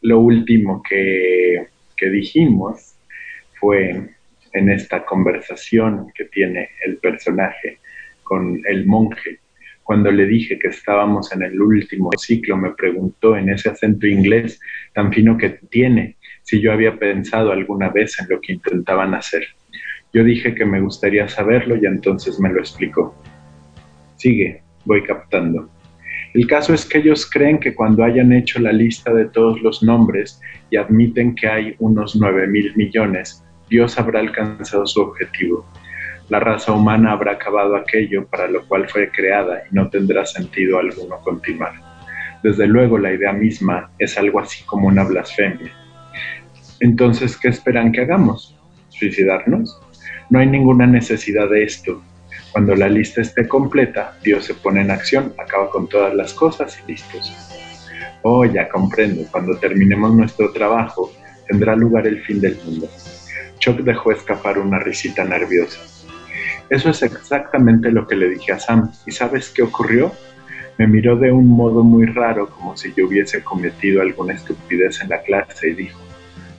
Lo, 0.01 0.19
último 0.19 0.81
que, 0.87 1.67
que 1.95 2.09
dijimos 2.09 2.95
fue 3.59 4.09
en 4.53 4.69
esta 4.69 5.05
conversación 5.05 6.11
que 6.15 6.25
tiene 6.25 6.69
el 6.85 6.97
personaje 6.97 7.79
con 8.23 8.61
el 8.67 8.85
monje. 8.85 9.39
Cuando 9.83 10.11
le 10.11 10.25
dije 10.25 10.59
que 10.59 10.67
estábamos 10.67 11.31
en 11.33 11.41
el 11.41 11.59
último 11.59 12.11
ciclo, 12.17 12.57
me 12.57 12.71
preguntó 12.71 13.35
en 13.35 13.49
ese 13.49 13.69
acento 13.69 14.07
inglés 14.07 14.59
tan 14.93 15.11
fino 15.11 15.37
que 15.37 15.49
tiene 15.49 16.17
si 16.43 16.61
yo 16.61 16.71
había 16.71 16.97
pensado 16.97 17.51
alguna 17.51 17.89
vez 17.89 18.19
en 18.19 18.27
lo 18.29 18.39
que 18.39 18.53
intentaban 18.53 19.13
hacer. 19.15 19.47
Yo 20.11 20.23
dije 20.23 20.55
que 20.55 20.65
me 20.65 20.81
gustaría 20.81 21.27
saberlo 21.27 21.75
y 21.75 21.85
entonces 21.85 22.39
me 22.39 22.49
lo 22.49 22.59
explicó. 22.59 23.15
Sigue, 24.15 24.63
voy 24.85 25.03
captando. 25.03 25.69
El 26.33 26.47
caso 26.47 26.73
es 26.73 26.85
que 26.85 26.99
ellos 26.99 27.29
creen 27.29 27.59
que 27.59 27.73
cuando 27.73 28.03
hayan 28.03 28.33
hecho 28.33 28.59
la 28.59 28.71
lista 28.71 29.13
de 29.13 29.25
todos 29.25 29.61
los 29.61 29.81
nombres 29.83 30.41
y 30.69 30.77
admiten 30.77 31.35
que 31.35 31.47
hay 31.47 31.75
unos 31.79 32.15
9 32.15 32.47
mil 32.47 32.75
millones, 32.75 33.43
Dios 33.69 33.97
habrá 33.99 34.19
alcanzado 34.19 34.85
su 34.85 35.01
objetivo. 35.01 35.65
La 36.29 36.39
raza 36.39 36.71
humana 36.71 37.11
habrá 37.11 37.33
acabado 37.33 37.75
aquello 37.75 38.27
para 38.27 38.47
lo 38.47 38.67
cual 38.67 38.87
fue 38.87 39.09
creada 39.11 39.63
y 39.69 39.75
no 39.75 39.89
tendrá 39.89 40.25
sentido 40.25 40.79
alguno 40.79 41.19
continuar. 41.23 41.73
Desde 42.43 42.67
luego 42.67 42.97
la 42.97 43.13
idea 43.13 43.33
misma 43.33 43.91
es 43.99 44.17
algo 44.17 44.39
así 44.39 44.63
como 44.65 44.87
una 44.87 45.03
blasfemia. 45.03 45.71
Entonces, 46.79 47.37
¿qué 47.37 47.49
esperan 47.49 47.91
que 47.91 48.01
hagamos? 48.01 48.55
¿Suicidarnos? 48.89 49.81
No 50.29 50.39
hay 50.39 50.47
ninguna 50.47 50.85
necesidad 50.85 51.49
de 51.49 51.63
esto. 51.63 52.03
Cuando 52.51 52.75
la 52.75 52.87
lista 52.87 53.21
esté 53.21 53.47
completa, 53.47 54.17
Dios 54.23 54.45
se 54.45 54.53
pone 54.53 54.81
en 54.81 54.91
acción, 54.91 55.33
acaba 55.37 55.69
con 55.69 55.87
todas 55.87 56.13
las 56.13 56.33
cosas 56.33 56.79
y 56.83 56.91
listos. 56.91 57.33
Oh, 58.21 58.45
ya 58.45 58.67
comprendo, 58.69 59.23
cuando 59.31 59.57
terminemos 59.57 60.13
nuestro 60.13 60.51
trabajo, 60.51 61.11
tendrá 61.47 61.75
lugar 61.75 62.05
el 62.05 62.21
fin 62.21 62.41
del 62.41 62.57
mundo. 62.63 62.87
Chuck 63.59 63.79
dejó 63.79 64.11
escapar 64.11 64.59
una 64.59 64.79
risita 64.79 65.23
nerviosa. 65.23 65.79
Eso 66.69 66.91
es 66.91 67.01
exactamente 67.01 67.91
lo 67.91 68.05
que 68.07 68.15
le 68.15 68.29
dije 68.29 68.51
a 68.51 68.59
Sam. 68.59 68.91
¿Y 69.07 69.11
sabes 69.11 69.49
qué 69.49 69.63
ocurrió? 69.63 70.11
Me 70.77 70.85
miró 70.85 71.17
de 71.17 71.31
un 71.31 71.47
modo 71.47 71.83
muy 71.83 72.05
raro, 72.05 72.49
como 72.49 72.77
si 72.77 72.93
yo 72.95 73.07
hubiese 73.07 73.43
cometido 73.43 74.01
alguna 74.01 74.33
estupidez 74.33 75.01
en 75.01 75.09
la 75.09 75.21
clase, 75.21 75.69
y 75.69 75.73
dijo, 75.73 75.99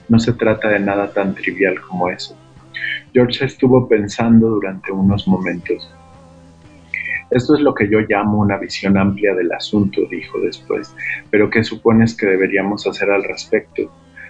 no 0.09 0.19
se 0.19 0.33
trata 0.33 0.67
de 0.67 0.79
nada 0.79 1.13
tan 1.13 1.33
trivial 1.33 1.79
como 1.81 2.09
eso. 2.09 2.37
George 3.13 3.45
estuvo 3.45 3.87
pensando 3.87 4.49
durante 4.49 4.91
unos 4.91 5.27
momentos. 5.27 5.93
Esto 7.31 7.55
es 7.55 7.61
lo 7.61 7.73
que 7.73 7.89
yo 7.89 7.99
llamo 8.01 8.39
una 8.39 8.57
visión 8.57 8.97
amplia 8.97 9.33
del 9.33 9.51
asunto, 9.53 10.01
dijo 10.09 10.37
después, 10.39 10.93
pero 11.29 11.49
¿qué 11.49 11.63
supones 11.63 12.15
que 12.15 12.25
deberíamos 12.25 12.85
hacer 12.85 13.09
al 13.09 13.23
respecto? 13.23 13.89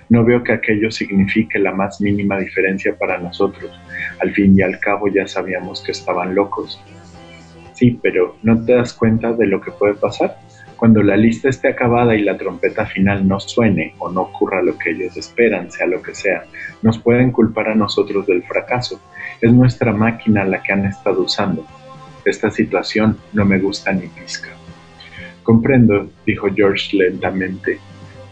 No 0.10 0.24
veo 0.24 0.44
que 0.44 0.52
aquello 0.52 0.92
signifique 0.92 1.58
la 1.58 1.72
más 1.72 2.00
mínima 2.00 2.38
diferencia 2.38 2.96
para 2.96 3.18
nosotros. 3.18 3.72
Al 4.20 4.32
fin 4.34 4.56
y 4.58 4.62
al 4.62 4.80
cabo 4.80 5.08
ya 5.08 5.26
sabíamos 5.26 5.82
que 5.82 5.94
estaban 5.94 6.36
locos. 6.36 6.80
Sí, 7.74 7.98
pero 8.04 8.36
¿no 8.44 8.64
te 8.64 8.74
das 8.74 8.94
cuenta 8.94 9.34
de 9.34 9.48
lo 9.48 9.62
que 9.62 9.72
puede 9.72 9.96
pasar? 9.96 10.38
Cuando 10.82 11.04
la 11.04 11.16
lista 11.16 11.48
esté 11.48 11.68
acabada 11.68 12.16
y 12.16 12.24
la 12.24 12.40
trompeta 12.40 12.88
final 12.88 13.28
no 13.28 13.40
suene 13.40 13.94
o 14.00 14.12
no 14.12 14.22
ocurra 14.22 14.64
lo 14.64 14.80
que 14.80 14.90
ellos 14.90 15.16
esperan, 15.16 15.72
sea 15.72 15.86
lo 15.86 16.02
que 16.02 16.16
sea, 16.16 16.46
nos 16.82 16.98
pueden 16.98 17.32
culpar 17.32 17.70
a 17.70 17.76
nosotros 17.76 18.26
del 18.26 18.42
fracaso. 18.42 19.00
Es 19.40 19.54
nuestra 19.54 19.94
máquina 19.94 20.44
la 20.44 20.64
que 20.64 20.74
han 20.74 20.86
estado 20.86 21.22
usando. 21.22 21.68
Esta 22.26 22.50
situación 22.50 23.16
no 23.32 23.46
me 23.46 23.60
gusta 23.60 23.94
ni 23.94 24.08
pizca. 24.08 24.50
Comprendo, 25.44 26.10
dijo 26.26 26.48
George 26.52 26.98
lentamente. 26.98 27.78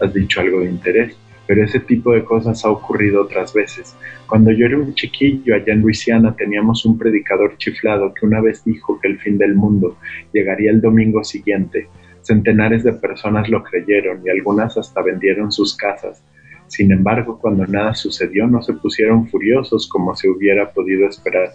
Has 0.00 0.12
dicho 0.12 0.40
algo 0.40 0.58
de 0.58 0.70
interés, 0.70 1.16
pero 1.46 1.64
ese 1.64 1.78
tipo 1.78 2.12
de 2.14 2.24
cosas 2.24 2.64
ha 2.64 2.70
ocurrido 2.70 3.22
otras 3.22 3.54
veces. 3.54 3.94
Cuando 4.26 4.50
yo 4.50 4.66
era 4.66 4.76
un 4.76 4.92
chiquillo 4.96 5.54
allá 5.54 5.72
en 5.72 5.82
Luisiana 5.82 6.34
teníamos 6.34 6.84
un 6.84 6.98
predicador 6.98 7.56
chiflado 7.58 8.12
que 8.12 8.26
una 8.26 8.40
vez 8.40 8.64
dijo 8.64 8.98
que 8.98 9.06
el 9.06 9.20
fin 9.20 9.38
del 9.38 9.54
mundo 9.54 9.98
llegaría 10.32 10.72
el 10.72 10.80
domingo 10.80 11.22
siguiente 11.22 11.88
Centenares 12.22 12.84
de 12.84 12.92
personas 12.92 13.48
lo 13.48 13.62
creyeron 13.62 14.20
y 14.24 14.30
algunas 14.30 14.76
hasta 14.76 15.02
vendieron 15.02 15.50
sus 15.50 15.76
casas. 15.76 16.22
Sin 16.66 16.92
embargo, 16.92 17.38
cuando 17.40 17.66
nada 17.66 17.94
sucedió 17.94 18.46
no 18.46 18.62
se 18.62 18.74
pusieron 18.74 19.26
furiosos 19.28 19.88
como 19.88 20.14
se 20.14 20.28
hubiera 20.28 20.70
podido 20.70 21.08
esperar. 21.08 21.50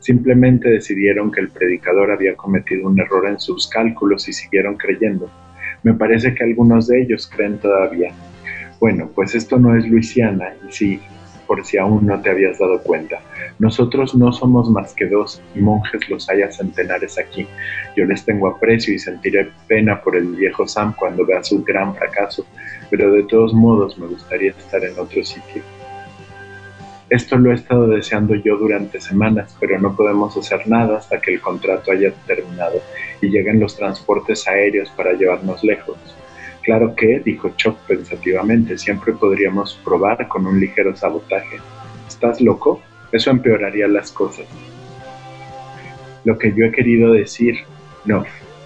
Simplemente 0.00 0.68
decidieron 0.68 1.30
que 1.30 1.40
el 1.40 1.50
predicador 1.50 2.10
había 2.10 2.34
cometido 2.34 2.88
un 2.88 2.98
error 2.98 3.28
en 3.28 3.38
sus 3.38 3.68
cálculos 3.68 4.28
y 4.28 4.32
siguieron 4.32 4.76
creyendo. 4.76 5.30
Me 5.82 5.94
parece 5.94 6.34
que 6.34 6.44
algunos 6.44 6.88
de 6.88 7.02
ellos 7.02 7.30
creen 7.32 7.58
todavía. 7.58 8.12
Bueno, 8.80 9.10
pues 9.14 9.34
esto 9.34 9.58
no 9.58 9.76
es 9.76 9.86
Luisiana 9.88 10.54
y 10.68 10.72
sí, 10.72 11.00
por 11.46 11.64
si 11.64 11.78
aún 11.78 12.06
no 12.06 12.20
te 12.20 12.30
habías 12.30 12.58
dado 12.58 12.80
cuenta. 12.82 13.20
Nosotros 13.58 14.14
no 14.14 14.32
somos 14.32 14.70
más 14.70 14.94
que 14.94 15.06
dos 15.06 15.42
monjes 15.54 16.08
los 16.08 16.28
haya 16.28 16.50
centenares 16.50 17.18
aquí. 17.18 17.46
Yo 17.96 18.04
les 18.04 18.24
tengo 18.24 18.48
aprecio 18.48 18.94
y 18.94 18.98
sentiré 18.98 19.50
pena 19.66 20.00
por 20.00 20.16
el 20.16 20.26
viejo 20.34 20.66
Sam 20.66 20.94
cuando 20.96 21.24
vea 21.24 21.42
su 21.42 21.62
gran 21.62 21.94
fracaso, 21.94 22.44
pero 22.90 23.12
de 23.12 23.22
todos 23.24 23.54
modos 23.54 23.98
me 23.98 24.06
gustaría 24.06 24.50
estar 24.50 24.84
en 24.84 24.98
otro 24.98 25.24
sitio. 25.24 25.62
Esto 27.08 27.38
lo 27.38 27.52
he 27.52 27.54
estado 27.54 27.86
deseando 27.86 28.34
yo 28.34 28.56
durante 28.56 29.00
semanas, 29.00 29.56
pero 29.60 29.78
no 29.78 29.94
podemos 29.94 30.36
hacer 30.36 30.66
nada 30.66 30.98
hasta 30.98 31.20
que 31.20 31.34
el 31.34 31.40
contrato 31.40 31.92
haya 31.92 32.12
terminado 32.26 32.82
y 33.20 33.28
lleguen 33.28 33.60
los 33.60 33.76
transportes 33.76 34.48
aéreos 34.48 34.90
para 34.90 35.12
llevarnos 35.12 35.62
lejos. 35.62 35.96
Claro 36.66 36.96
que, 36.96 37.20
dijo 37.20 37.52
Chuck 37.56 37.78
pensativamente, 37.86 38.76
siempre 38.76 39.12
podríamos 39.12 39.80
probar 39.84 40.26
con 40.26 40.48
un 40.48 40.58
ligero 40.58 40.96
sabotaje. 40.96 41.58
¿Estás 42.08 42.40
loco? 42.40 42.82
Eso 43.12 43.30
empeoraría 43.30 43.86
las 43.86 44.10
cosas. 44.10 44.46
Lo 46.24 46.36
que 46.36 46.52
yo 46.56 46.64
he 46.64 46.72
querido 46.72 47.12
decir, 47.12 47.54
no, 48.04 48.24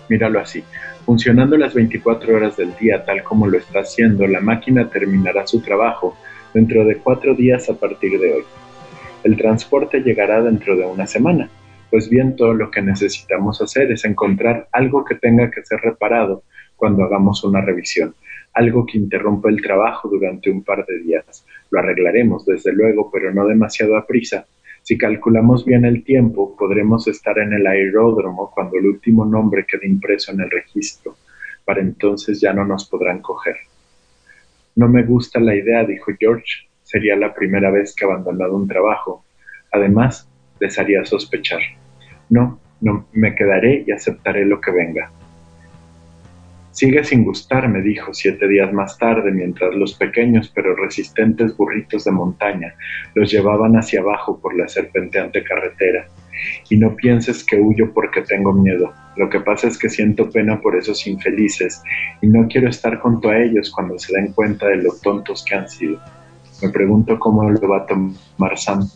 míralo 0.09 0.40
así. 0.40 0.64
Funcionando 1.05 1.59
las 1.59 1.74
24 1.74 2.34
horas 2.34 2.57
del 2.57 2.74
día 2.78 3.05
tal 3.05 3.22
como 3.22 3.46
lo 3.46 3.59
está 3.59 3.80
haciendo, 3.80 4.26
la 4.26 4.40
máquina 4.40 4.88
terminará 4.88 5.46
su 5.46 5.61
trabajo 5.61 6.16
dentro 6.55 6.86
de 6.86 6.96
cuatro 6.96 7.34
días 7.34 7.68
a 7.68 7.74
partir 7.74 8.18
de 8.18 8.32
hoy. 8.32 8.44
El 9.24 9.36
transporte 9.36 10.01
llegará 10.01 10.40
dentro 10.40 10.74
de 10.74 10.86
una 10.86 11.07
semana. 11.07 11.51
Pues 11.90 12.09
bien, 12.09 12.34
todo 12.34 12.55
lo 12.55 12.70
que 12.70 12.80
necesitamos 12.80 13.61
hacer 13.61 13.92
es 13.92 14.07
encontrar 14.07 14.68
algo 14.72 15.05
que 15.05 15.16
tenga 15.16 15.51
que 15.51 15.62
ser 15.66 15.80
reparado 15.80 16.44
cuando 16.81 17.05
hagamos 17.05 17.45
una 17.45 17.61
revisión, 17.61 18.14
algo 18.55 18.87
que 18.87 18.97
interrumpa 18.97 19.51
el 19.51 19.61
trabajo 19.61 20.09
durante 20.09 20.51
un 20.51 20.64
par 20.64 20.87
de 20.87 20.99
días. 21.01 21.47
Lo 21.70 21.78
arreglaremos, 21.78 22.47
desde 22.47 22.72
luego, 22.72 23.11
pero 23.12 23.33
no 23.33 23.47
demasiado 23.47 23.97
a 23.97 24.07
prisa. 24.07 24.47
Si 24.83 24.97
calculamos 24.97 25.66
bien 25.66 25.85
el 25.85 26.03
tiempo, 26.03 26.57
podremos 26.57 27.07
estar 27.07 27.39
en 27.39 27.53
el 27.53 27.66
aeródromo 27.66 28.51
cuando 28.53 28.78
el 28.78 28.87
último 28.87 29.26
nombre 29.26 29.66
quede 29.66 29.87
impreso 29.87 30.33
en 30.33 30.41
el 30.41 30.51
registro. 30.51 31.16
Para 31.66 31.83
entonces 31.83 32.41
ya 32.41 32.55
no 32.55 32.64
nos 32.64 32.89
podrán 32.89 33.20
coger. 33.20 33.57
No 34.74 34.89
me 34.89 35.03
gusta 35.03 35.39
la 35.39 35.55
idea, 35.55 35.85
dijo 35.85 36.12
George. 36.18 36.66
Sería 36.83 37.14
la 37.14 37.35
primera 37.35 37.70
vez 37.70 37.95
que 37.95 38.07
he 38.07 38.09
abandonado 38.09 38.57
un 38.57 38.66
trabajo. 38.66 39.22
Además, 39.70 40.26
les 40.59 40.78
haría 40.78 41.05
sospechar. 41.05 41.61
No, 42.31 42.59
no, 42.81 43.07
me 43.12 43.35
quedaré 43.35 43.85
y 43.87 43.93
aceptaré 43.93 44.47
lo 44.47 44.61
que 44.61 44.70
venga. 44.70 45.12
Sigue 46.73 47.03
sin 47.03 47.25
gustarme, 47.25 47.83
dijo 47.83 48.14
siete 48.14 48.47
días 48.47 48.73
más 48.73 48.97
tarde, 48.97 49.33
mientras 49.33 49.75
los 49.75 49.95
pequeños 49.95 50.53
pero 50.55 50.77
resistentes 50.77 51.57
burritos 51.57 52.05
de 52.05 52.12
montaña 52.12 52.75
los 53.14 53.31
llevaban 53.31 53.75
hacia 53.75 54.01
abajo 54.01 54.39
por 54.41 54.57
la 54.57 54.68
serpenteante 54.68 55.43
carretera. 55.43 56.07
Y 56.71 56.77
no 56.77 56.95
pienses 56.95 57.45
que 57.45 57.57
huyo 57.57 57.93
porque 57.93 58.23
tengo 58.23 58.53
miedo. 58.53 58.95
Lo 59.16 59.29
que 59.29 59.41
pasa 59.41 59.66
es 59.66 59.77
que 59.77 59.89
siento 59.89 60.31
pena 60.31 60.61
por 60.61 60.77
esos 60.77 61.07
infelices 61.07 61.83
y 62.23 62.29
no 62.29 62.47
quiero 62.49 62.68
estar 62.68 62.99
junto 62.99 63.29
a 63.29 63.39
ellos 63.39 63.71
cuando 63.71 63.99
se 63.99 64.14
den 64.14 64.33
cuenta 64.33 64.68
de 64.68 64.77
lo 64.77 64.93
tontos 65.03 65.45
que 65.45 65.57
han 65.57 65.68
sido. 65.68 66.01
Me 66.62 66.71
pregunto 66.71 67.18
cómo 67.18 67.51
lo 67.51 67.68
va 67.68 67.79
a 67.79 67.87
tomar 67.87 68.57
Sam. 68.57 68.89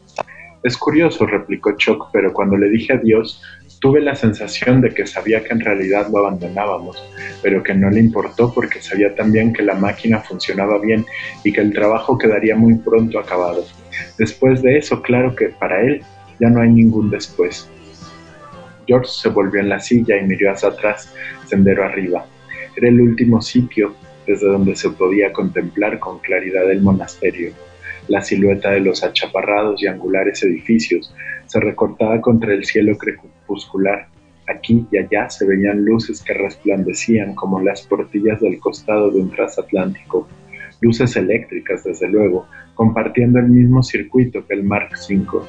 Es 0.63 0.79
curioso, 0.79 1.27
replicó 1.27 1.77
Chuck, 1.77 2.09
pero 2.13 2.33
cuando 2.33 2.57
le 2.57 2.71
dije 2.71 2.95
adiós, 2.95 3.43
tuve 3.85 4.01
la 4.01 4.15
sensación 4.15 4.81
de 4.81 4.95
que 4.95 5.07
sabía 5.07 5.45
que 5.45 5.53
en 5.53 5.61
realidad 5.61 6.09
lo 6.11 6.21
abandonábamos, 6.21 6.97
pero 7.43 7.63
que 7.63 7.75
no 7.75 7.91
le 7.91 8.01
importó 8.01 8.51
porque 8.51 8.81
sabía 8.81 9.15
también 9.15 9.53
que 9.53 9.63
la 9.63 9.75
máquina 9.75 10.21
funcionaba 10.21 10.79
bien 10.79 11.05
y 11.45 11.53
que 11.53 11.61
el 11.61 11.75
trabajo 11.75 12.17
quedaría 12.17 12.57
muy 12.57 12.77
pronto 12.77 13.19
acabado. 13.19 13.67
Después 14.17 14.63
de 14.63 14.79
eso, 14.79 15.03
claro 15.03 15.37
que 15.37 15.51
para 15.51 15.83
él 15.83 16.01
ya 16.41 16.49
no 16.49 16.63
hay 16.63 16.71
ningún 16.71 17.11
después. 17.11 17.69
George 18.87 19.11
se 19.11 19.29
volvió 19.29 19.61
en 19.61 19.69
la 19.69 19.81
silla 19.81 20.17
y 20.17 20.25
miró 20.25 20.51
hacia 20.51 20.71
atrás, 20.71 21.13
sendero 21.47 21.85
arriba. 21.85 22.25
Era 22.77 22.89
el 22.89 22.99
último 23.03 23.43
sitio 23.43 23.95
desde 24.27 24.47
donde 24.47 24.77
se 24.77 24.89
podía 24.93 25.31
contemplar 25.31 25.99
con 25.99 26.21
claridad 26.21 26.71
el 26.71 26.81
monasterio. 26.81 27.53
La 28.09 28.23
silueta 28.23 28.71
de 28.71 28.81
los 28.81 29.05
achaparrados 29.05 29.83
y 29.83 29.89
angulares 29.89 30.43
edificios 30.43 31.15
se 31.45 31.61
recortaba 31.61 32.23
contra 32.23 32.55
el 32.55 32.65
cielo 32.65 32.97
crepuscular. 32.97 33.34
Aquí 34.47 34.87
y 34.91 34.99
allá 34.99 35.31
se 35.31 35.47
veían 35.47 35.85
luces 35.85 36.23
que 36.23 36.35
resplandecían 36.35 37.35
como 37.35 37.61
las 37.61 37.83
portillas 37.83 38.41
del 38.41 38.59
costado 38.61 39.11
de 39.11 39.21
un 39.21 39.31
transatlántico. 39.31 40.29
Luces 40.81 41.17
eléctricas, 41.17 41.85
desde 41.85 42.09
luego, 42.09 42.47
compartiendo 42.75 43.39
el 43.39 43.49
mismo 43.49 43.83
circuito 43.83 44.47
que 44.47 44.55
el 44.55 44.65
Mark 44.65 44.91
V. 45.09 45.41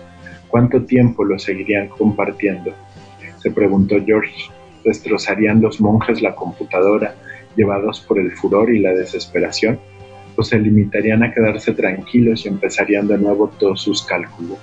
¿Cuánto 0.47 0.85
tiempo 0.85 1.25
lo 1.25 1.37
seguirían 1.37 1.89
compartiendo? 1.89 2.73
Se 3.39 3.51
preguntó 3.51 3.97
George. 4.05 4.49
¿Destrozarían 4.85 5.61
los 5.61 5.81
monjes 5.81 6.21
la 6.21 6.35
computadora, 6.35 7.15
llevados 7.57 7.99
por 8.01 8.19
el 8.19 8.31
furor 8.31 8.73
y 8.73 8.79
la 8.79 8.93
desesperación? 8.93 9.79
o 10.37 10.43
se 10.43 10.59
limitarían 10.59 11.23
a 11.23 11.33
quedarse 11.33 11.73
tranquilos 11.73 12.45
y 12.45 12.49
empezarían 12.49 13.07
de 13.07 13.17
nuevo 13.17 13.49
todos 13.59 13.81
sus 13.81 14.03
cálculos. 14.03 14.59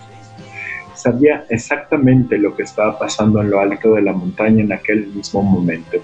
Sabía 1.03 1.45
exactamente 1.49 2.39
lo 2.39 2.55
que 2.55 2.63
estaba 2.63 2.97
pasando 2.97 3.43
en 3.43 3.51
lo 3.51 3.59
alto 3.59 3.97
de 3.97 4.03
la 4.03 4.13
montaña 4.13 4.63
en 4.63 4.73
aquel 4.73 5.09
mismo 5.09 5.43
momento. 5.43 5.99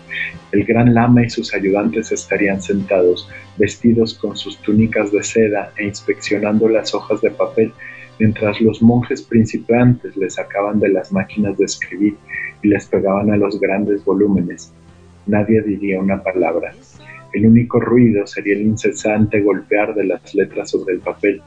El 0.51 0.65
gran 0.65 0.93
lama 0.93 1.25
y 1.25 1.31
sus 1.31 1.55
ayudantes 1.55 2.11
estarían 2.11 2.61
sentados, 2.61 3.31
vestidos 3.59 4.15
con 4.15 4.37
sus 4.37 4.59
túnicas 4.59 5.13
de 5.13 5.23
seda 5.23 5.71
e 5.77 5.85
inspeccionando 5.85 6.69
las 6.69 6.97
hojas 6.97 7.21
de 7.21 7.31
papel, 7.31 7.73
mientras 8.19 8.61
los 8.61 8.83
monjes 8.83 9.23
principiantes 9.23 10.17
les 10.17 10.35
sacaban 10.35 10.81
de 10.81 10.89
las 10.89 11.13
máquinas 11.13 11.57
de 11.59 11.67
escribir 11.67 12.17
y 12.65 12.67
les 12.67 12.87
pegaban 12.87 13.31
a 13.31 13.37
los 13.37 13.61
grandes 13.61 14.05
volúmenes. 14.05 14.73
Nadie 15.27 15.63
diría 15.63 16.01
una 16.01 16.21
palabra. 16.25 16.75
El 17.33 17.47
único 17.47 17.79
ruido 17.79 18.27
sería 18.27 18.57
el 18.57 18.63
incesante 18.63 19.43
golpear 19.43 19.95
de 19.95 20.07
las 20.07 20.35
letras 20.35 20.71
sobre 20.71 20.95
el 20.95 21.01
papel, 21.01 21.41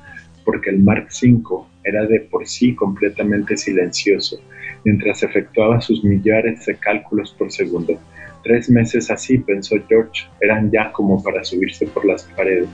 porque 0.43 0.69
el 0.69 0.79
Mark 0.79 1.07
V 1.09 1.65
era 1.83 2.05
de 2.05 2.21
por 2.21 2.47
sí 2.47 2.75
completamente 2.75 3.57
silencioso, 3.57 4.39
mientras 4.83 5.23
efectuaba 5.23 5.81
sus 5.81 6.03
millares 6.03 6.65
de 6.65 6.75
cálculos 6.75 7.33
por 7.37 7.51
segundo. 7.51 7.99
Tres 8.43 8.69
meses 8.69 9.11
así, 9.11 9.37
pensó 9.37 9.75
George, 9.87 10.23
eran 10.41 10.71
ya 10.71 10.91
como 10.91 11.21
para 11.21 11.43
subirse 11.43 11.85
por 11.87 12.05
las 12.05 12.23
paredes. 12.35 12.69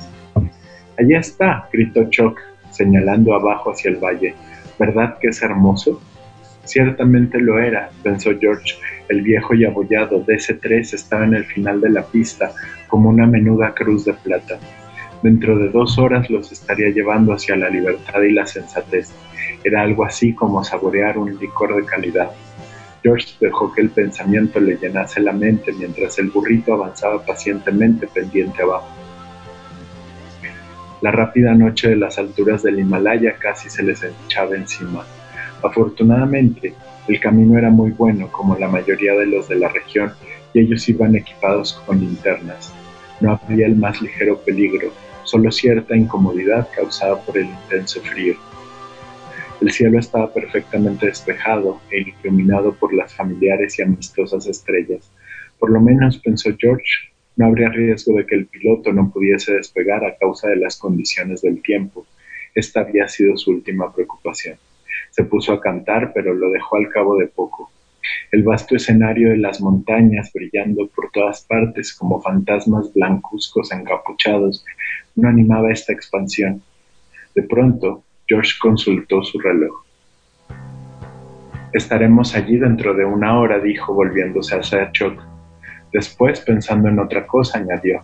Allá 0.97 1.19
está, 1.19 1.69
gritó 1.71 2.09
Chuck, 2.09 2.39
señalando 2.71 3.33
abajo 3.35 3.71
hacia 3.71 3.91
el 3.91 3.97
valle. 3.97 4.33
¿Verdad 4.79 5.17
que 5.19 5.27
es 5.27 5.41
hermoso? 5.41 6.01
Ciertamente 6.63 7.39
lo 7.39 7.59
era, 7.59 7.89
pensó 8.03 8.31
George. 8.39 8.75
El 9.09 9.21
viejo 9.21 9.53
y 9.55 9.63
abollado 9.63 10.25
DC-3 10.25 10.93
estaba 10.93 11.25
en 11.25 11.33
el 11.33 11.45
final 11.45 11.79
de 11.81 11.89
la 11.89 12.05
pista, 12.05 12.51
como 12.87 13.09
una 13.09 13.25
menuda 13.25 13.73
cruz 13.73 14.05
de 14.05 14.13
plata. 14.13 14.59
Dentro 15.23 15.57
de 15.57 15.69
dos 15.69 15.97
horas 15.97 16.29
los 16.29 16.51
estaría 16.51 16.89
llevando 16.89 17.33
hacia 17.33 17.55
la 17.55 17.69
libertad 17.69 18.21
y 18.21 18.33
la 18.33 18.45
sensatez. 18.45 19.11
Era 19.63 19.81
algo 19.81 20.05
así 20.05 20.33
como 20.33 20.63
saborear 20.63 21.17
un 21.17 21.37
licor 21.39 21.75
de 21.75 21.85
calidad. 21.85 22.31
George 23.01 23.35
dejó 23.39 23.71
que 23.73 23.81
el 23.81 23.89
pensamiento 23.89 24.59
le 24.59 24.77
llenase 24.77 25.21
la 25.21 25.33
mente 25.33 25.71
mientras 25.73 26.19
el 26.19 26.29
burrito 26.29 26.73
avanzaba 26.73 27.25
pacientemente 27.25 28.07
pendiente 28.07 28.61
abajo. 28.61 28.87
La 31.01 31.11
rápida 31.11 31.53
noche 31.53 31.89
de 31.89 31.95
las 31.95 32.17
alturas 32.17 32.63
del 32.63 32.79
Himalaya 32.79 33.35
casi 33.37 33.69
se 33.69 33.83
les 33.83 34.03
echaba 34.03 34.55
encima. 34.55 35.05
Afortunadamente, 35.63 36.73
el 37.07 37.19
camino 37.19 37.57
era 37.57 37.69
muy 37.69 37.91
bueno 37.91 38.31
como 38.31 38.55
la 38.57 38.67
mayoría 38.67 39.13
de 39.13 39.27
los 39.27 39.47
de 39.47 39.55
la 39.55 39.69
región 39.69 40.11
y 40.53 40.59
ellos 40.59 40.87
iban 40.89 41.15
equipados 41.15 41.73
con 41.85 41.99
linternas. 41.99 42.73
No 43.19 43.39
había 43.47 43.67
el 43.67 43.75
más 43.75 44.01
ligero 44.01 44.39
peligro, 44.39 44.91
solo 45.27 45.51
cierta 45.51 45.95
incomodidad 45.95 46.69
causada 46.73 47.21
por 47.21 47.37
el 47.37 47.47
intenso 47.47 48.01
frío. 48.01 48.35
El 49.59 49.71
cielo 49.71 49.99
estaba 49.99 50.33
perfectamente 50.33 51.07
despejado 51.07 51.81
e 51.91 52.13
iluminado 52.23 52.73
por 52.73 52.93
las 52.93 53.13
familiares 53.13 53.77
y 53.77 53.81
amistosas 53.81 54.47
estrellas. 54.47 55.11
Por 55.59 55.71
lo 55.71 55.81
menos, 55.81 56.19
pensó 56.19 56.51
George, 56.57 57.11
no 57.35 57.47
habría 57.47 57.69
riesgo 57.69 58.15
de 58.17 58.25
que 58.25 58.35
el 58.35 58.45
piloto 58.45 58.93
no 58.93 59.11
pudiese 59.11 59.53
despegar 59.53 60.05
a 60.05 60.15
causa 60.15 60.47
de 60.47 60.55
las 60.55 60.77
condiciones 60.77 61.41
del 61.41 61.61
tiempo. 61.61 62.05
Esta 62.55 62.81
había 62.81 63.07
sido 63.09 63.35
su 63.35 63.51
última 63.51 63.93
preocupación. 63.93 64.57
Se 65.11 65.25
puso 65.25 65.51
a 65.51 65.59
cantar, 65.59 66.13
pero 66.13 66.33
lo 66.33 66.49
dejó 66.51 66.77
al 66.77 66.89
cabo 66.89 67.17
de 67.17 67.27
poco. 67.27 67.69
El 68.31 68.43
vasto 68.43 68.75
escenario 68.75 69.31
de 69.31 69.37
las 69.37 69.59
montañas 69.59 70.31
brillando 70.33 70.87
por 70.87 71.11
todas 71.11 71.41
partes 71.41 71.93
como 71.93 72.21
fantasmas 72.21 72.93
blancuzcos 72.93 73.71
encapuchados 73.71 74.63
no 75.17 75.27
animaba 75.27 75.71
esta 75.71 75.91
expansión. 75.91 76.61
De 77.35 77.43
pronto, 77.43 78.03
George 78.27 78.53
consultó 78.61 79.23
su 79.23 79.39
reloj. 79.39 79.83
Estaremos 81.73 82.33
allí 82.35 82.57
dentro 82.57 82.93
de 82.93 83.03
una 83.03 83.37
hora, 83.39 83.59
dijo 83.59 83.93
volviéndose 83.93 84.55
hacia 84.55 84.91
Chuck. 84.91 85.21
Después, 85.91 86.39
pensando 86.39 86.87
en 86.87 86.99
otra 86.99 87.27
cosa, 87.27 87.57
añadió. 87.59 88.01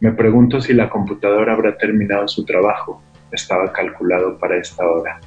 Me 0.00 0.12
pregunto 0.12 0.60
si 0.60 0.74
la 0.74 0.90
computadora 0.90 1.54
habrá 1.54 1.76
terminado 1.78 2.28
su 2.28 2.44
trabajo. 2.44 3.02
Estaba 3.32 3.72
calculado 3.72 4.38
para 4.38 4.58
esta 4.58 4.86
hora. 4.86 5.20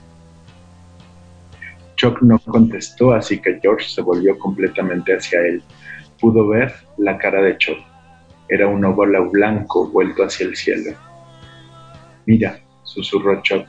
Chuck 1.96 2.22
no 2.22 2.40
contestó, 2.40 3.14
así 3.14 3.42
que 3.42 3.60
George 3.62 3.90
se 3.90 4.02
volvió 4.02 4.38
completamente 4.38 5.16
hacia 5.16 5.42
él. 5.42 5.64
Pudo 6.20 6.48
ver 6.48 6.74
la 6.98 7.18
cara 7.18 7.42
de 7.42 7.58
Chuck. 7.58 7.89
Era 8.50 8.68
un 8.68 8.84
óvalo 8.84 9.30
blanco 9.30 9.88
vuelto 9.90 10.24
hacia 10.24 10.48
el 10.48 10.56
cielo. 10.56 10.92
Mira, 12.26 12.60
susurró 12.84 13.42
Chuck. 13.44 13.68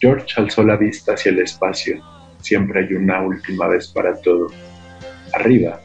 George 0.00 0.26
alzó 0.36 0.62
la 0.62 0.76
vista 0.76 1.12
hacia 1.12 1.30
el 1.30 1.40
espacio. 1.40 2.02
Siempre 2.40 2.84
hay 2.84 2.94
una 2.94 3.22
última 3.22 3.68
vez 3.68 3.88
para 3.88 4.20
todo. 4.20 4.48
Arriba, 5.34 5.80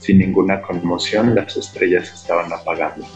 sin 0.00 0.18
ninguna 0.18 0.60
conmoción, 0.62 1.34
las 1.34 1.56
estrellas 1.56 2.12
estaban 2.12 2.52
apagando. 2.52 3.06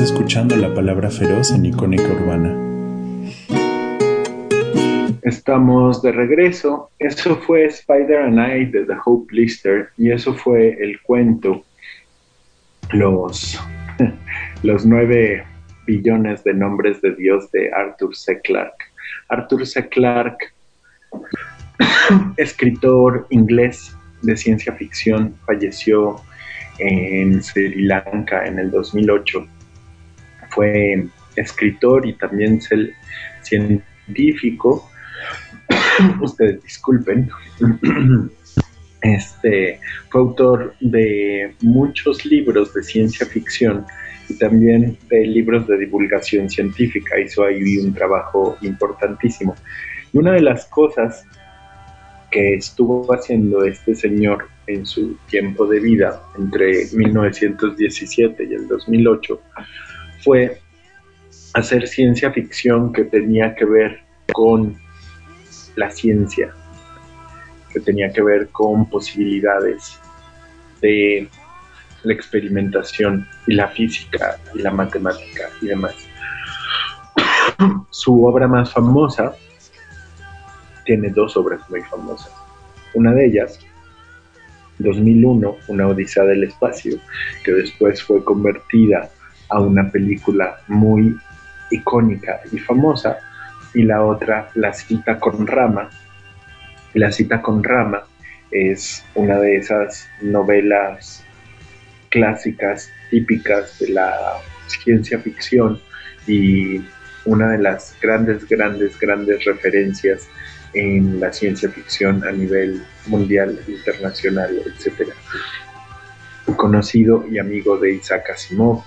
Escuchando 0.00 0.54
la 0.54 0.72
palabra 0.72 1.10
feroz 1.10 1.50
en 1.50 1.66
Icónica 1.66 2.04
Urbana. 2.04 2.54
Estamos 5.22 6.00
de 6.02 6.12
regreso. 6.12 6.90
Eso 7.00 7.36
fue 7.36 7.64
Spider 7.64 8.18
and 8.18 8.38
I 8.38 8.66
de 8.66 8.84
The 8.84 8.94
Hope 9.04 9.34
Lister 9.34 9.88
y 9.96 10.12
eso 10.12 10.34
fue 10.34 10.76
el 10.80 11.00
cuento 11.02 11.64
Los, 12.92 13.58
los 14.62 14.86
nueve 14.86 15.44
billones 15.84 16.44
de 16.44 16.54
nombres 16.54 17.02
de 17.02 17.16
Dios 17.16 17.50
de 17.50 17.72
Arthur 17.72 18.14
C. 18.14 18.40
Clarke. 18.42 18.84
Arthur 19.28 19.66
C. 19.66 19.88
Clarke, 19.88 20.52
escritor 22.36 23.26
inglés 23.30 23.96
de 24.22 24.36
ciencia 24.36 24.72
ficción, 24.74 25.34
falleció 25.44 26.22
en 26.78 27.42
Sri 27.42 27.82
Lanka 27.82 28.46
en 28.46 28.60
el 28.60 28.70
2008. 28.70 29.57
Fue 30.50 31.06
escritor 31.36 32.06
y 32.06 32.14
también 32.14 32.60
científico. 33.42 34.90
Ustedes 36.20 36.62
disculpen. 36.62 37.30
Este 39.00 39.78
fue 40.10 40.20
autor 40.20 40.74
de 40.80 41.54
muchos 41.62 42.24
libros 42.24 42.74
de 42.74 42.82
ciencia 42.82 43.24
ficción 43.26 43.86
y 44.28 44.34
también 44.34 44.98
de 45.08 45.24
libros 45.24 45.68
de 45.68 45.78
divulgación 45.78 46.50
científica. 46.50 47.18
Hizo 47.20 47.44
ahí 47.44 47.78
un 47.78 47.94
trabajo 47.94 48.58
importantísimo. 48.60 49.54
Y 50.12 50.18
una 50.18 50.32
de 50.32 50.40
las 50.40 50.66
cosas 50.66 51.24
que 52.30 52.54
estuvo 52.54 53.10
haciendo 53.14 53.64
este 53.64 53.94
señor 53.94 54.48
en 54.66 54.84
su 54.84 55.16
tiempo 55.28 55.66
de 55.66 55.80
vida, 55.80 56.22
entre 56.38 56.86
1917 56.92 58.44
y 58.50 58.54
el 58.54 58.68
2008, 58.68 59.40
fue 60.22 60.60
hacer 61.54 61.86
ciencia 61.88 62.30
ficción 62.30 62.92
que 62.92 63.04
tenía 63.04 63.54
que 63.54 63.64
ver 63.64 64.00
con 64.32 64.76
la 65.76 65.90
ciencia, 65.90 66.52
que 67.72 67.80
tenía 67.80 68.12
que 68.12 68.22
ver 68.22 68.48
con 68.48 68.88
posibilidades 68.88 69.98
de 70.80 71.28
la 72.04 72.12
experimentación 72.12 73.26
y 73.46 73.54
la 73.54 73.68
física 73.68 74.38
y 74.54 74.58
la 74.60 74.70
matemática 74.70 75.50
y 75.60 75.66
demás. 75.66 75.94
Su 77.90 78.24
obra 78.24 78.46
más 78.46 78.72
famosa 78.72 79.34
tiene 80.84 81.10
dos 81.10 81.36
obras 81.36 81.60
muy 81.68 81.82
famosas. 81.82 82.32
Una 82.94 83.12
de 83.12 83.26
ellas, 83.26 83.58
2001, 84.78 85.56
Una 85.68 85.88
Odisea 85.88 86.24
del 86.24 86.44
Espacio, 86.44 86.98
que 87.44 87.52
después 87.52 88.02
fue 88.02 88.24
convertida 88.24 89.10
a 89.48 89.60
una 89.60 89.90
película 89.90 90.58
muy 90.68 91.16
icónica 91.70 92.40
y 92.52 92.58
famosa, 92.58 93.18
y 93.74 93.82
la 93.82 94.02
otra, 94.02 94.50
La 94.54 94.72
cita 94.72 95.18
con 95.18 95.46
Rama. 95.46 95.90
La 96.94 97.12
cita 97.12 97.42
con 97.42 97.62
Rama 97.62 98.02
es 98.50 99.04
una 99.14 99.38
de 99.38 99.56
esas 99.56 100.08
novelas 100.22 101.24
clásicas 102.08 102.90
típicas 103.10 103.78
de 103.78 103.90
la 103.90 104.14
ciencia 104.66 105.18
ficción 105.18 105.78
y 106.26 106.80
una 107.24 107.50
de 107.50 107.58
las 107.58 107.94
grandes, 108.00 108.48
grandes, 108.48 108.98
grandes 108.98 109.44
referencias 109.44 110.28
en 110.74 111.20
la 111.20 111.32
ciencia 111.32 111.68
ficción 111.70 112.26
a 112.26 112.32
nivel 112.32 112.82
mundial, 113.06 113.58
internacional, 113.66 114.58
etc. 114.66 115.10
Conocido 116.56 117.24
y 117.30 117.38
amigo 117.38 117.78
de 117.78 117.94
Isaac 117.94 118.30
Asimov, 118.30 118.82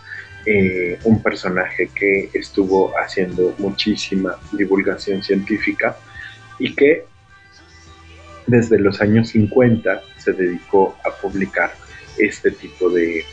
eh, 0.46 1.00
un 1.04 1.22
personaje 1.22 1.90
que 1.94 2.30
estuvo 2.34 2.92
haciendo 2.98 3.54
muchísima 3.60 4.36
divulgación 4.52 5.22
científica 5.22 5.98
y 6.58 6.74
que 6.74 7.06
desde 8.48 8.80
los 8.80 9.02
años 9.02 9.30
50 9.30 10.02
se 10.18 10.34
dedicó 10.34 10.96
a 11.06 11.12
publicar 11.22 11.74
este 12.18 12.52
tipo 12.52 12.90
de, 12.90 13.24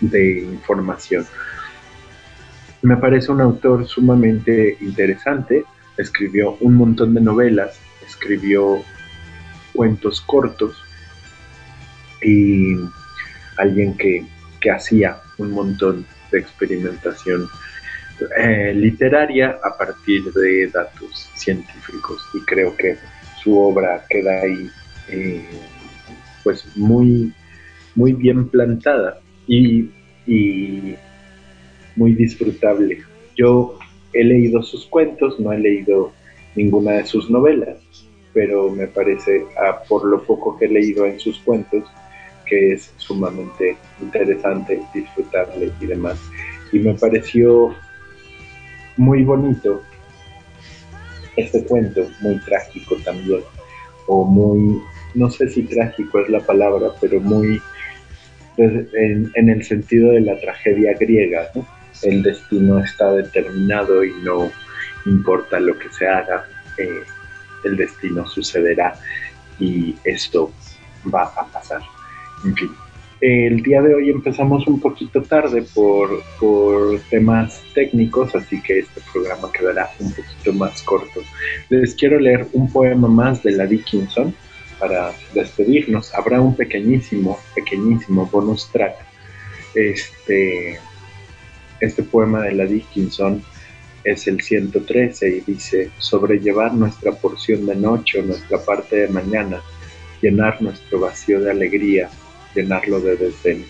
de 0.00 0.40
información. 0.40 1.26
Me 2.82 2.96
parece 2.96 3.32
un 3.32 3.40
autor 3.40 3.86
sumamente 3.86 4.76
interesante, 4.80 5.64
escribió 5.96 6.56
un 6.60 6.74
montón 6.74 7.14
de 7.14 7.20
novelas, 7.20 7.80
escribió 8.06 8.82
cuentos 9.72 10.20
cortos 10.20 10.76
y 12.22 12.76
alguien 13.56 13.96
que, 13.96 14.24
hacía 14.70 15.18
un 15.38 15.52
montón 15.52 16.06
de 16.30 16.38
experimentación 16.38 17.48
eh, 18.38 18.72
literaria 18.74 19.58
a 19.62 19.76
partir 19.76 20.32
de 20.32 20.68
datos 20.68 21.30
científicos 21.34 22.22
y 22.34 22.40
creo 22.40 22.74
que 22.76 22.96
su 23.42 23.58
obra 23.58 24.04
queda 24.08 24.40
ahí 24.40 24.70
eh, 25.08 25.44
pues 26.42 26.64
muy, 26.76 27.32
muy 27.94 28.12
bien 28.12 28.48
plantada 28.48 29.20
y, 29.46 29.90
y 30.26 30.96
muy 31.94 32.14
disfrutable. 32.14 33.02
Yo 33.36 33.78
he 34.12 34.24
leído 34.24 34.62
sus 34.62 34.86
cuentos, 34.86 35.38
no 35.38 35.52
he 35.52 35.58
leído 35.58 36.12
ninguna 36.54 36.92
de 36.92 37.04
sus 37.04 37.28
novelas, 37.30 37.78
pero 38.32 38.70
me 38.70 38.86
parece, 38.86 39.44
por 39.88 40.04
lo 40.06 40.22
poco 40.22 40.58
que 40.58 40.66
he 40.66 40.68
leído 40.68 41.06
en 41.06 41.18
sus 41.20 41.38
cuentos, 41.40 41.84
que 42.46 42.72
es 42.72 42.92
sumamente 42.96 43.76
interesante, 44.00 44.80
disfrutable 44.94 45.72
y 45.80 45.86
demás. 45.86 46.18
Y 46.72 46.78
me 46.78 46.94
pareció 46.94 47.74
muy 48.96 49.24
bonito 49.24 49.82
este 51.36 51.64
cuento, 51.64 52.08
muy 52.20 52.38
trágico 52.40 52.96
también, 53.04 53.42
o 54.06 54.24
muy, 54.24 54.80
no 55.14 55.30
sé 55.30 55.48
si 55.50 55.62
trágico 55.64 56.20
es 56.20 56.28
la 56.30 56.40
palabra, 56.40 56.88
pero 57.00 57.20
muy 57.20 57.60
en, 58.56 59.30
en 59.34 59.48
el 59.50 59.62
sentido 59.64 60.12
de 60.12 60.20
la 60.20 60.40
tragedia 60.40 60.94
griega, 60.98 61.50
el 62.02 62.22
destino 62.22 62.78
está 62.78 63.12
determinado 63.12 64.04
y 64.04 64.12
no 64.22 64.50
importa 65.06 65.60
lo 65.60 65.78
que 65.78 65.90
se 65.90 66.06
haga, 66.06 66.46
eh, 66.78 67.02
el 67.64 67.76
destino 67.76 68.26
sucederá 68.26 68.98
y 69.58 69.94
esto 70.04 70.52
va 71.12 71.24
a 71.24 71.46
pasar. 71.46 71.80
En 72.44 72.54
fin, 72.54 72.70
el 73.20 73.62
día 73.62 73.80
de 73.80 73.94
hoy 73.94 74.10
empezamos 74.10 74.66
un 74.66 74.78
poquito 74.78 75.22
tarde 75.22 75.64
por, 75.74 76.22
por 76.38 77.00
temas 77.08 77.62
técnicos, 77.74 78.34
así 78.34 78.60
que 78.60 78.80
este 78.80 79.00
programa 79.10 79.50
quedará 79.50 79.90
un 79.98 80.12
poquito 80.12 80.52
más 80.52 80.82
corto. 80.82 81.20
Les 81.70 81.94
quiero 81.94 82.20
leer 82.20 82.46
un 82.52 82.70
poema 82.70 83.08
más 83.08 83.42
de 83.42 83.52
la 83.52 83.66
Dickinson 83.66 84.34
para 84.78 85.12
despedirnos. 85.32 86.14
Habrá 86.14 86.40
un 86.42 86.54
pequeñísimo, 86.54 87.38
pequeñísimo 87.54 88.26
bonus 88.26 88.70
track. 88.70 88.96
Este, 89.74 90.78
este 91.80 92.02
poema 92.02 92.42
de 92.42 92.52
la 92.52 92.66
Dickinson 92.66 93.42
es 94.04 94.26
el 94.28 94.40
113 94.40 95.28
y 95.28 95.40
dice, 95.40 95.90
sobrellevar 95.98 96.74
nuestra 96.74 97.12
porción 97.12 97.66
de 97.66 97.76
noche 97.76 98.20
o 98.20 98.22
nuestra 98.22 98.58
parte 98.58 98.96
de 98.96 99.08
mañana, 99.08 99.62
llenar 100.20 100.62
nuestro 100.62 101.00
vacío 101.00 101.40
de 101.40 101.50
alegría, 101.50 102.08
llenarlo 102.56 103.00
de 103.00 103.16
desdén. 103.16 103.64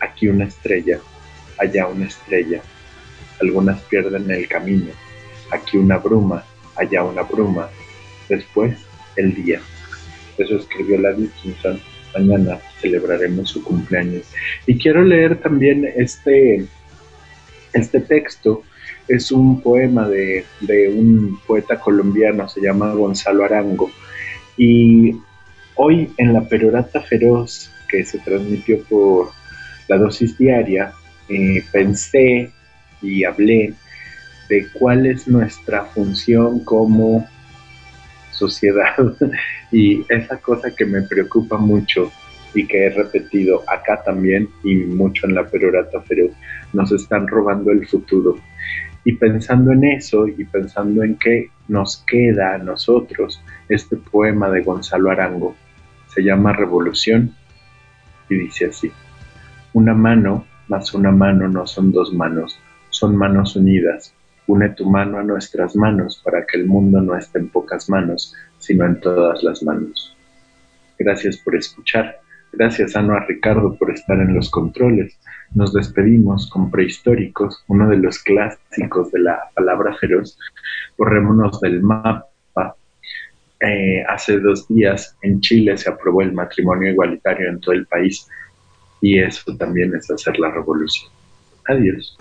Aquí 0.00 0.28
una 0.28 0.46
estrella, 0.46 0.98
allá 1.58 1.86
una 1.86 2.06
estrella, 2.06 2.60
algunas 3.40 3.80
pierden 3.82 4.30
el 4.30 4.48
camino, 4.48 4.90
aquí 5.52 5.76
una 5.76 5.98
bruma, 5.98 6.44
allá 6.76 7.04
una 7.04 7.22
bruma, 7.22 7.68
después 8.28 8.76
el 9.16 9.34
día. 9.34 9.60
Eso 10.38 10.56
escribió 10.56 10.98
la 10.98 11.12
Dickinson. 11.12 11.80
Mañana 12.14 12.58
celebraremos 12.80 13.50
su 13.50 13.62
cumpleaños. 13.62 14.26
Y 14.66 14.78
quiero 14.78 15.02
leer 15.02 15.40
también 15.40 15.90
este 15.96 16.66
este 17.72 18.00
texto 18.00 18.62
es 19.08 19.32
un 19.32 19.60
poema 19.60 20.08
de, 20.08 20.44
un 20.94 21.40
poeta 21.46 21.80
colombiano, 21.80 22.48
se 22.48 22.60
llama 22.60 22.92
Gonzalo 22.92 23.44
Arango. 23.44 23.90
Y 24.56 25.16
hoy 25.74 26.12
en 26.18 26.32
la 26.32 26.42
Perorata 26.42 27.00
Feroz, 27.00 27.71
que 27.92 28.04
se 28.04 28.18
transmitió 28.20 28.82
por 28.84 29.30
la 29.86 29.98
dosis 29.98 30.36
diaria, 30.38 30.92
eh, 31.28 31.62
pensé 31.70 32.50
y 33.02 33.24
hablé 33.24 33.74
de 34.48 34.66
cuál 34.72 35.06
es 35.06 35.28
nuestra 35.28 35.84
función 35.84 36.64
como 36.64 37.28
sociedad 38.30 38.96
y 39.70 40.04
esa 40.08 40.38
cosa 40.38 40.74
que 40.74 40.86
me 40.86 41.02
preocupa 41.02 41.58
mucho 41.58 42.10
y 42.54 42.66
que 42.66 42.86
he 42.86 42.90
repetido 42.90 43.62
acá 43.68 44.02
también 44.02 44.48
y 44.64 44.74
mucho 44.74 45.26
en 45.26 45.34
la 45.34 45.46
perorata 45.46 46.00
feroz, 46.02 46.32
nos 46.72 46.92
están 46.92 47.28
robando 47.28 47.70
el 47.70 47.86
futuro. 47.86 48.36
Y 49.04 49.14
pensando 49.14 49.72
en 49.72 49.84
eso 49.84 50.28
y 50.28 50.44
pensando 50.44 51.02
en 51.02 51.16
qué 51.16 51.50
nos 51.68 52.04
queda 52.06 52.54
a 52.54 52.58
nosotros, 52.58 53.42
este 53.68 53.96
poema 53.96 54.48
de 54.50 54.62
Gonzalo 54.62 55.10
Arango 55.10 55.56
se 56.14 56.22
llama 56.22 56.52
Revolución 56.52 57.34
y 58.28 58.34
dice 58.36 58.66
así, 58.66 58.90
una 59.72 59.94
mano 59.94 60.46
mas 60.72 60.94
una 60.94 61.10
mano 61.10 61.48
no 61.48 61.66
son 61.66 61.92
dos 61.92 62.14
manos, 62.14 62.58
son 62.88 63.14
manos 63.14 63.56
unidas. 63.56 64.14
Une 64.46 64.70
tu 64.70 64.88
mano 64.88 65.18
a 65.18 65.22
nuestras 65.22 65.76
manos 65.76 66.20
para 66.24 66.46
que 66.46 66.56
el 66.56 66.66
mundo 66.66 67.00
no 67.02 67.14
esté 67.14 67.40
en 67.40 67.48
pocas 67.48 67.90
manos, 67.90 68.34
sino 68.58 68.86
en 68.86 68.98
todas 68.98 69.42
las 69.42 69.62
manos. 69.62 70.16
Gracias 70.98 71.36
por 71.36 71.56
escuchar. 71.56 72.20
Gracias, 72.52 72.96
Ano, 72.96 73.14
a 73.14 73.20
Ricardo 73.20 73.76
por 73.76 73.90
estar 73.90 74.18
en 74.18 74.34
los 74.34 74.50
controles. 74.50 75.18
Nos 75.54 75.74
despedimos 75.74 76.48
con 76.48 76.70
Prehistóricos, 76.70 77.62
uno 77.68 77.88
de 77.88 77.98
los 77.98 78.18
clásicos 78.18 79.12
de 79.12 79.20
la 79.20 79.38
palabra 79.54 79.94
feroz. 80.00 80.38
Borrémonos 80.96 81.60
del 81.60 81.82
mapa. 81.82 82.31
Eh, 83.64 84.02
hace 84.08 84.40
dos 84.40 84.66
días 84.66 85.16
en 85.22 85.40
Chile 85.40 85.76
se 85.76 85.88
aprobó 85.88 86.22
el 86.22 86.32
matrimonio 86.32 86.90
igualitario 86.90 87.48
en 87.48 87.60
todo 87.60 87.74
el 87.74 87.86
país 87.86 88.28
y 89.00 89.20
eso 89.20 89.56
también 89.56 89.94
es 89.94 90.10
hacer 90.10 90.38
la 90.38 90.50
revolución. 90.50 91.10
Adiós. 91.68 92.18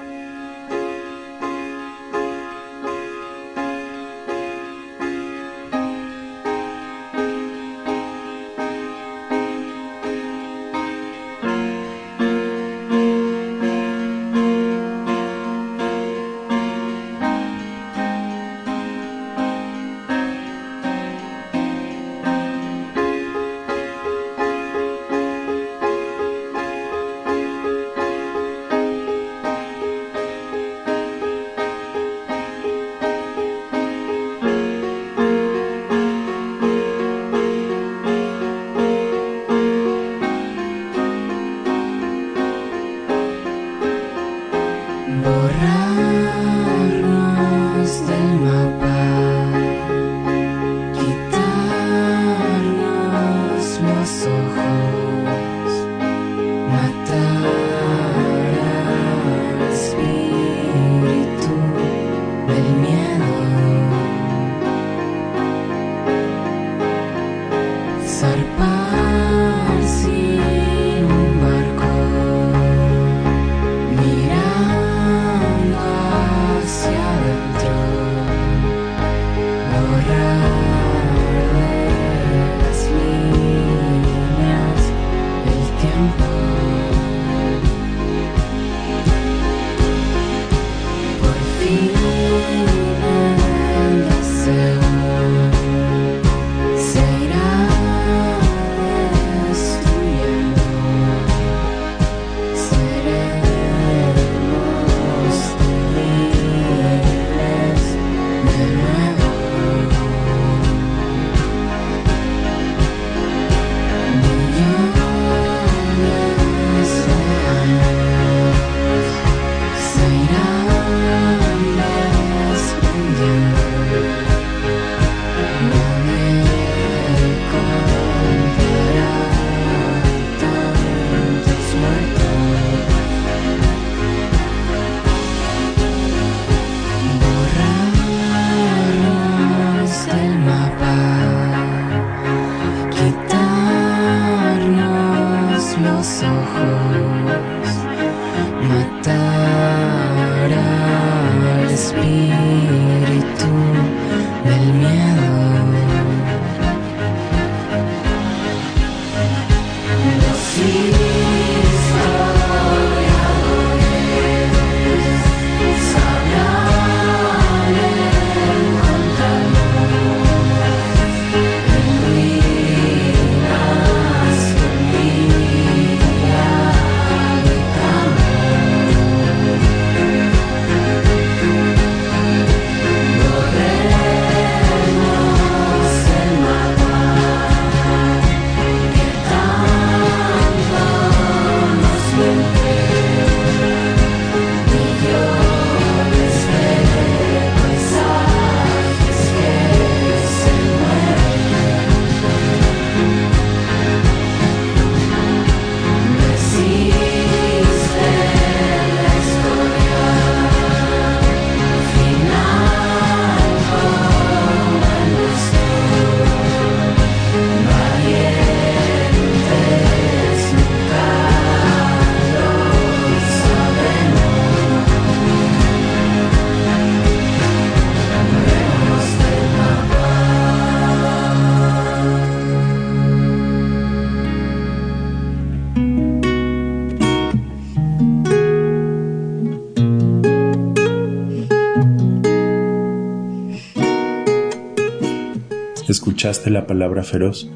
escuchaste 246.22 246.52
la 246.52 246.68
palabra 246.68 247.02
feroz, 247.02 247.50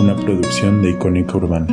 una 0.00 0.14
producción 0.14 0.80
de 0.80 0.90
Icónica 0.90 1.36
Urbana. 1.36 1.66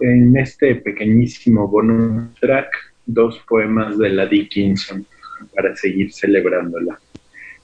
en 0.00 0.36
este 0.36 0.74
pequeñísimo 0.74 1.66
bonus 1.66 2.34
track 2.38 2.83
dos 3.14 3.38
poemas 3.48 3.96
de 3.96 4.10
la 4.10 4.26
Dickinson 4.26 5.06
para 5.54 5.74
seguir 5.76 6.12
celebrándola. 6.12 6.98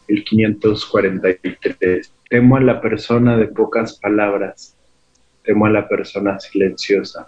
El 0.08 0.24
543. 0.24 2.12
Temo 2.28 2.56
a 2.56 2.60
la 2.60 2.80
persona 2.80 3.36
de 3.36 3.48
pocas 3.48 3.98
palabras, 3.98 4.76
temo 5.44 5.66
a 5.66 5.70
la 5.70 5.88
persona 5.88 6.38
silenciosa. 6.38 7.26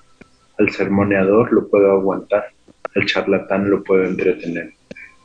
Al 0.58 0.70
sermoneador 0.70 1.52
lo 1.52 1.68
puedo 1.68 1.92
aguantar, 1.92 2.46
al 2.94 3.06
charlatán 3.06 3.68
lo 3.68 3.82
puedo 3.82 4.04
entretener, 4.04 4.72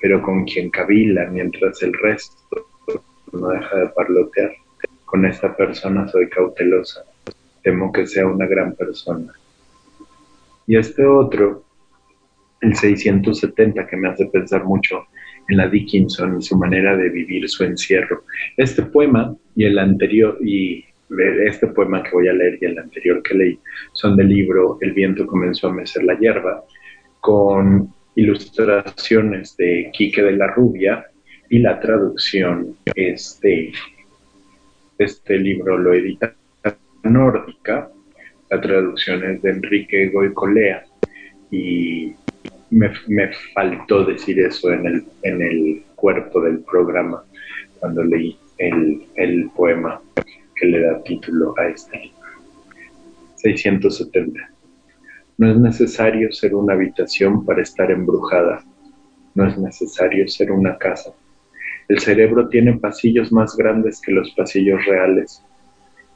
pero 0.02 0.22
con 0.22 0.46
quien 0.46 0.70
cavila 0.70 1.28
mientras 1.28 1.82
el 1.84 1.94
resto 1.94 2.68
no 3.34 3.50
deja 3.50 3.76
de 3.78 3.90
parlotear, 3.90 4.52
con 5.06 5.26
esta 5.26 5.56
persona 5.56 6.08
soy 6.08 6.30
cautelosa, 6.30 7.04
temo 7.62 7.92
que 7.92 8.08
sea 8.08 8.26
una 8.26 8.48
gran 8.48 8.74
persona. 8.74 9.34
Y 10.66 10.76
este 10.76 11.06
otro, 11.06 11.64
el 12.62 12.76
670, 12.76 13.88
que 13.88 13.98
me 13.98 14.10
hace 14.10 14.26
pensar 14.28 14.64
mucho 14.64 15.06
en 15.50 15.58
la 15.58 15.68
Dickinson 15.68 16.40
y 16.40 16.44
su 16.44 16.58
manera 16.58 16.96
de 16.98 17.10
vivir 17.10 17.48
su 17.50 17.64
encierro. 17.64 18.24
Este 18.58 18.84
poema 18.84 19.36
y 19.56 19.66
el 19.66 19.80
anterior, 19.80 20.38
y 20.44 20.84
este 21.46 21.68
poema 21.68 22.04
que 22.04 22.12
voy 22.12 22.28
a 22.28 22.34
leer 22.34 22.58
y 22.62 22.66
el 22.66 22.80
anterior 22.80 23.22
que 23.24 23.36
leí, 23.36 23.60
son 23.94 24.16
del 24.18 24.30
libro 24.30 24.78
El 24.82 24.94
viento 24.94 25.26
comenzó 25.26 25.68
a 25.68 25.74
mecer 25.74 26.04
la 26.04 26.18
hierba, 26.20 26.64
con 27.22 27.94
ilustraciones 28.16 29.56
de 29.58 29.90
Quique 29.94 30.24
de 30.24 30.34
la 30.34 30.48
Rubia 30.48 31.06
y 31.50 31.60
la 31.60 31.80
traducción 31.80 32.76
este 32.96 33.72
este 34.98 35.38
libro 35.38 35.78
lo 35.78 35.94
edita 35.94 36.34
Nórdica, 37.04 37.90
la 38.50 38.60
traducción 38.60 39.24
es 39.24 39.42
de 39.42 39.52
Enrique 39.52 40.10
Goicolea 40.10 40.84
y 41.52 42.16
me, 42.70 43.32
faltó 43.54 44.04
decir 44.06 44.40
eso 44.40 44.72
en 44.72 44.86
el, 44.86 45.06
en 45.24 45.42
el 45.42 45.84
cuerpo 45.96 46.42
del 46.42 46.60
programa 46.60 47.24
cuando 47.80 48.04
leí 48.04 48.38
el, 48.58 49.06
el 49.16 49.50
poema 49.56 50.02
que 50.56 50.66
le 50.66 50.82
da 50.82 51.02
título 51.04 51.54
a 51.58 51.68
este 51.68 51.98
libro. 51.98 52.18
670. 53.36 54.40
No 55.38 55.52
es 55.52 55.58
necesario 55.58 56.32
ser 56.32 56.56
una 56.56 56.74
habitación 56.74 57.46
para 57.46 57.62
estar 57.62 57.92
embrujada. 57.92 58.64
No 59.36 59.48
es 59.48 59.58
necesario 59.58 60.28
ser 60.28 60.52
una 60.52 60.78
casa. 60.78 61.12
El 61.88 62.00
cerebro 62.00 62.50
tiene 62.50 62.78
pasillos 62.78 63.32
más 63.32 63.56
grandes 63.56 64.02
que 64.02 64.12
los 64.12 64.32
pasillos 64.32 64.84
reales. 64.86 65.44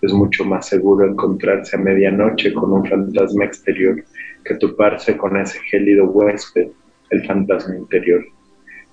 Es 0.01 0.11
mucho 0.11 0.43
más 0.43 0.67
seguro 0.67 1.07
encontrarse 1.07 1.75
a 1.75 1.79
medianoche 1.79 2.51
con 2.53 2.73
un 2.73 2.85
fantasma 2.85 3.45
exterior 3.45 4.03
que 4.43 4.55
toparse 4.55 5.17
con 5.17 5.37
ese 5.37 5.59
gélido 5.61 6.05
huésped, 6.05 6.69
el 7.09 7.25
fantasma 7.25 7.75
interior. 7.75 8.23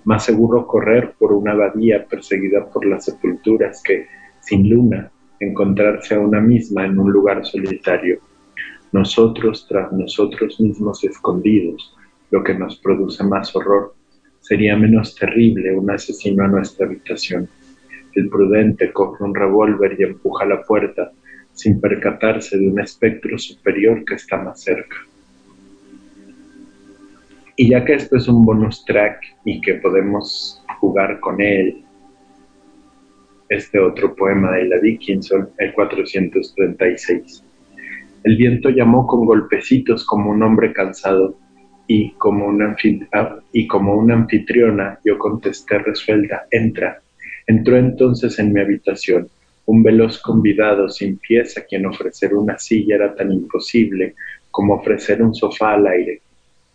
Más 0.04 0.24
seguro 0.24 0.66
correr 0.66 1.14
por 1.18 1.32
una 1.32 1.52
abadía 1.52 2.06
perseguida 2.06 2.66
por 2.66 2.86
las 2.86 3.04
sepulturas 3.04 3.82
que, 3.82 4.06
sin 4.40 4.68
luna, 4.68 5.10
encontrarse 5.40 6.14
a 6.14 6.20
una 6.20 6.40
misma 6.40 6.86
en 6.86 6.98
un 6.98 7.12
lugar 7.12 7.44
solitario. 7.44 8.20
Nosotros 8.92 9.66
tras 9.68 9.92
nosotros 9.92 10.60
mismos 10.60 11.04
escondidos, 11.04 11.94
lo 12.30 12.42
que 12.42 12.54
nos 12.54 12.76
produce 12.78 13.24
más 13.24 13.54
horror. 13.54 13.94
Sería 14.40 14.76
menos 14.76 15.14
terrible 15.14 15.76
un 15.76 15.90
asesino 15.90 16.44
a 16.44 16.48
nuestra 16.48 16.86
habitación. 16.86 17.48
El 18.14 18.28
prudente 18.28 18.92
coge 18.92 19.22
un 19.24 19.34
revólver 19.34 19.96
y 19.98 20.04
empuja 20.04 20.44
la 20.46 20.62
puerta 20.62 21.12
sin 21.52 21.80
percatarse 21.80 22.56
de 22.56 22.68
un 22.68 22.80
espectro 22.80 23.36
superior 23.36 24.04
que 24.04 24.14
está 24.14 24.36
más 24.38 24.62
cerca. 24.62 24.96
Y 27.60 27.70
ya 27.70 27.84
que 27.84 27.94
esto 27.94 28.16
es 28.16 28.28
un 28.28 28.44
bonus 28.44 28.84
track 28.84 29.20
y 29.44 29.60
que 29.60 29.74
podemos 29.74 30.62
jugar 30.78 31.18
con 31.18 31.40
él, 31.40 31.82
este 33.48 33.80
otro 33.80 34.14
poema 34.14 34.52
de 34.52 34.66
la 34.66 34.78
Dickinson, 34.78 35.50
el 35.58 35.74
436. 35.74 37.44
El 38.22 38.36
viento 38.36 38.70
llamó 38.70 39.08
con 39.08 39.26
golpecitos 39.26 40.06
como 40.06 40.30
un 40.30 40.40
hombre 40.44 40.72
cansado 40.72 41.36
y 41.88 42.12
como 42.12 42.46
una, 42.46 42.76
ah, 43.12 43.40
y 43.50 43.66
como 43.66 43.96
una 43.96 44.14
anfitriona 44.14 45.00
yo 45.04 45.18
contesté 45.18 45.80
resuelta, 45.80 46.46
entra. 46.52 47.00
Entró 47.48 47.76
entonces 47.76 48.38
en 48.38 48.52
mi 48.52 48.60
habitación 48.60 49.28
un 49.66 49.82
veloz 49.82 50.22
convidado 50.22 50.88
sin 50.88 51.18
pies 51.18 51.58
a 51.58 51.64
quien 51.64 51.86
ofrecer 51.86 52.36
una 52.36 52.56
silla 52.56 52.94
era 52.94 53.16
tan 53.16 53.32
imposible 53.32 54.14
como 54.52 54.74
ofrecer 54.74 55.20
un 55.20 55.34
sofá 55.34 55.74
al 55.74 55.88
aire 55.88 56.22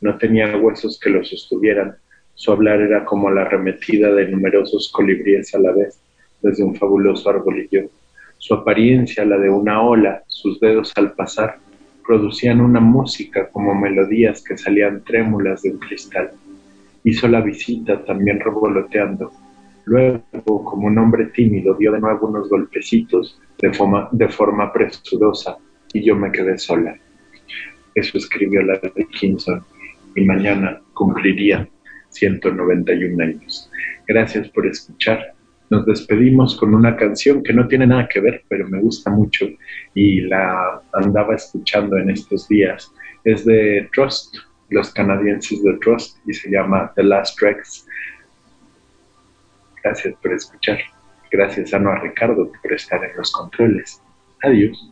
no 0.04 0.18
tenía 0.18 0.56
huesos 0.58 1.00
que 1.00 1.10
lo 1.10 1.24
sostuvieran. 1.24 1.96
Su 2.36 2.52
hablar 2.52 2.82
era 2.82 3.06
como 3.06 3.32
la 3.32 3.44
arremetida 3.44 4.14
de 4.14 4.28
numerosos 4.28 4.92
colibríes 4.92 5.56
a 5.56 5.60
la 5.60 5.72
vez 5.72 5.98
desde 6.42 6.62
un 6.62 6.76
fabuloso 6.76 7.30
arbolillo. 7.30 7.90
Su 8.38 8.54
apariencia, 8.54 9.24
la 9.24 9.38
de 9.38 9.50
una 9.50 9.82
ola, 9.82 10.22
sus 10.28 10.60
dedos 10.60 10.92
al 10.98 11.14
pasar, 11.14 11.58
producían 12.06 12.60
una 12.60 12.82
música 12.82 13.48
como 13.48 13.74
melodías 13.74 14.44
que 14.44 14.58
salían 14.58 15.06
trémulas 15.06 15.62
de 15.62 15.72
un 15.72 15.80
cristal. 15.80 16.32
Hizo 17.06 17.30
la 17.30 17.40
visita 17.40 18.04
también 18.04 18.42
revoloteando. 18.42 19.32
Luego, 19.86 20.66
como 20.66 20.88
un 20.88 20.98
hombre 20.98 21.28
tímido, 21.28 21.76
dio 21.76 21.94
de 21.94 22.02
nuevo 22.02 22.28
unos 22.28 22.50
golpecitos 22.50 23.40
de 23.60 23.72
forma, 23.72 24.10
de 24.12 24.28
presurosa 24.74 25.56
y 25.94 26.04
yo 26.04 26.18
me 26.18 26.30
quedé 26.30 26.58
sola. 26.58 26.94
Eso 27.96 28.18
escribió 28.18 28.62
la 28.64 28.82
Dickinson 28.94 29.64
y 30.16 30.24
mañana 30.26 30.82
cumpliría 30.94 31.68
191 32.10 33.24
años. 33.24 33.70
Gracias 34.08 34.50
por 34.50 34.68
escuchar. 34.68 35.34
Nos 35.70 35.86
despedimos 35.86 36.56
con 36.58 36.76
una 36.76 36.96
canción 36.96 37.42
que 37.42 37.54
no 37.54 37.68
tiene 37.68 37.88
nada 37.88 38.08
que 38.08 38.20
ver, 38.20 38.44
pero 38.48 38.68
me 38.68 38.80
gusta 38.80 39.10
mucho 39.10 39.48
y 39.96 40.22
la 40.22 40.82
andaba 40.94 41.36
escuchando 41.36 41.98
en 41.98 42.12
estos 42.12 42.48
días. 42.48 42.94
Es 43.24 43.46
de 43.46 43.90
Trust, 43.94 44.36
los 44.70 44.94
canadienses 44.94 45.64
de 45.64 45.74
Trust, 45.78 46.18
y 46.28 46.34
se 46.34 46.52
llama 46.52 46.92
The 46.96 47.04
Last 47.04 47.40
Tracks. 47.40 47.88
Gracias 49.84 50.14
por 50.22 50.34
escuchar. 50.34 50.78
Gracias 51.32 51.74
a 51.74 51.80
Noa 51.80 52.00
Ricardo 52.00 52.52
por 52.62 52.74
estar 52.74 53.04
en 53.04 53.18
los 53.18 53.32
controles. 53.32 54.02
Adiós. 54.44 54.92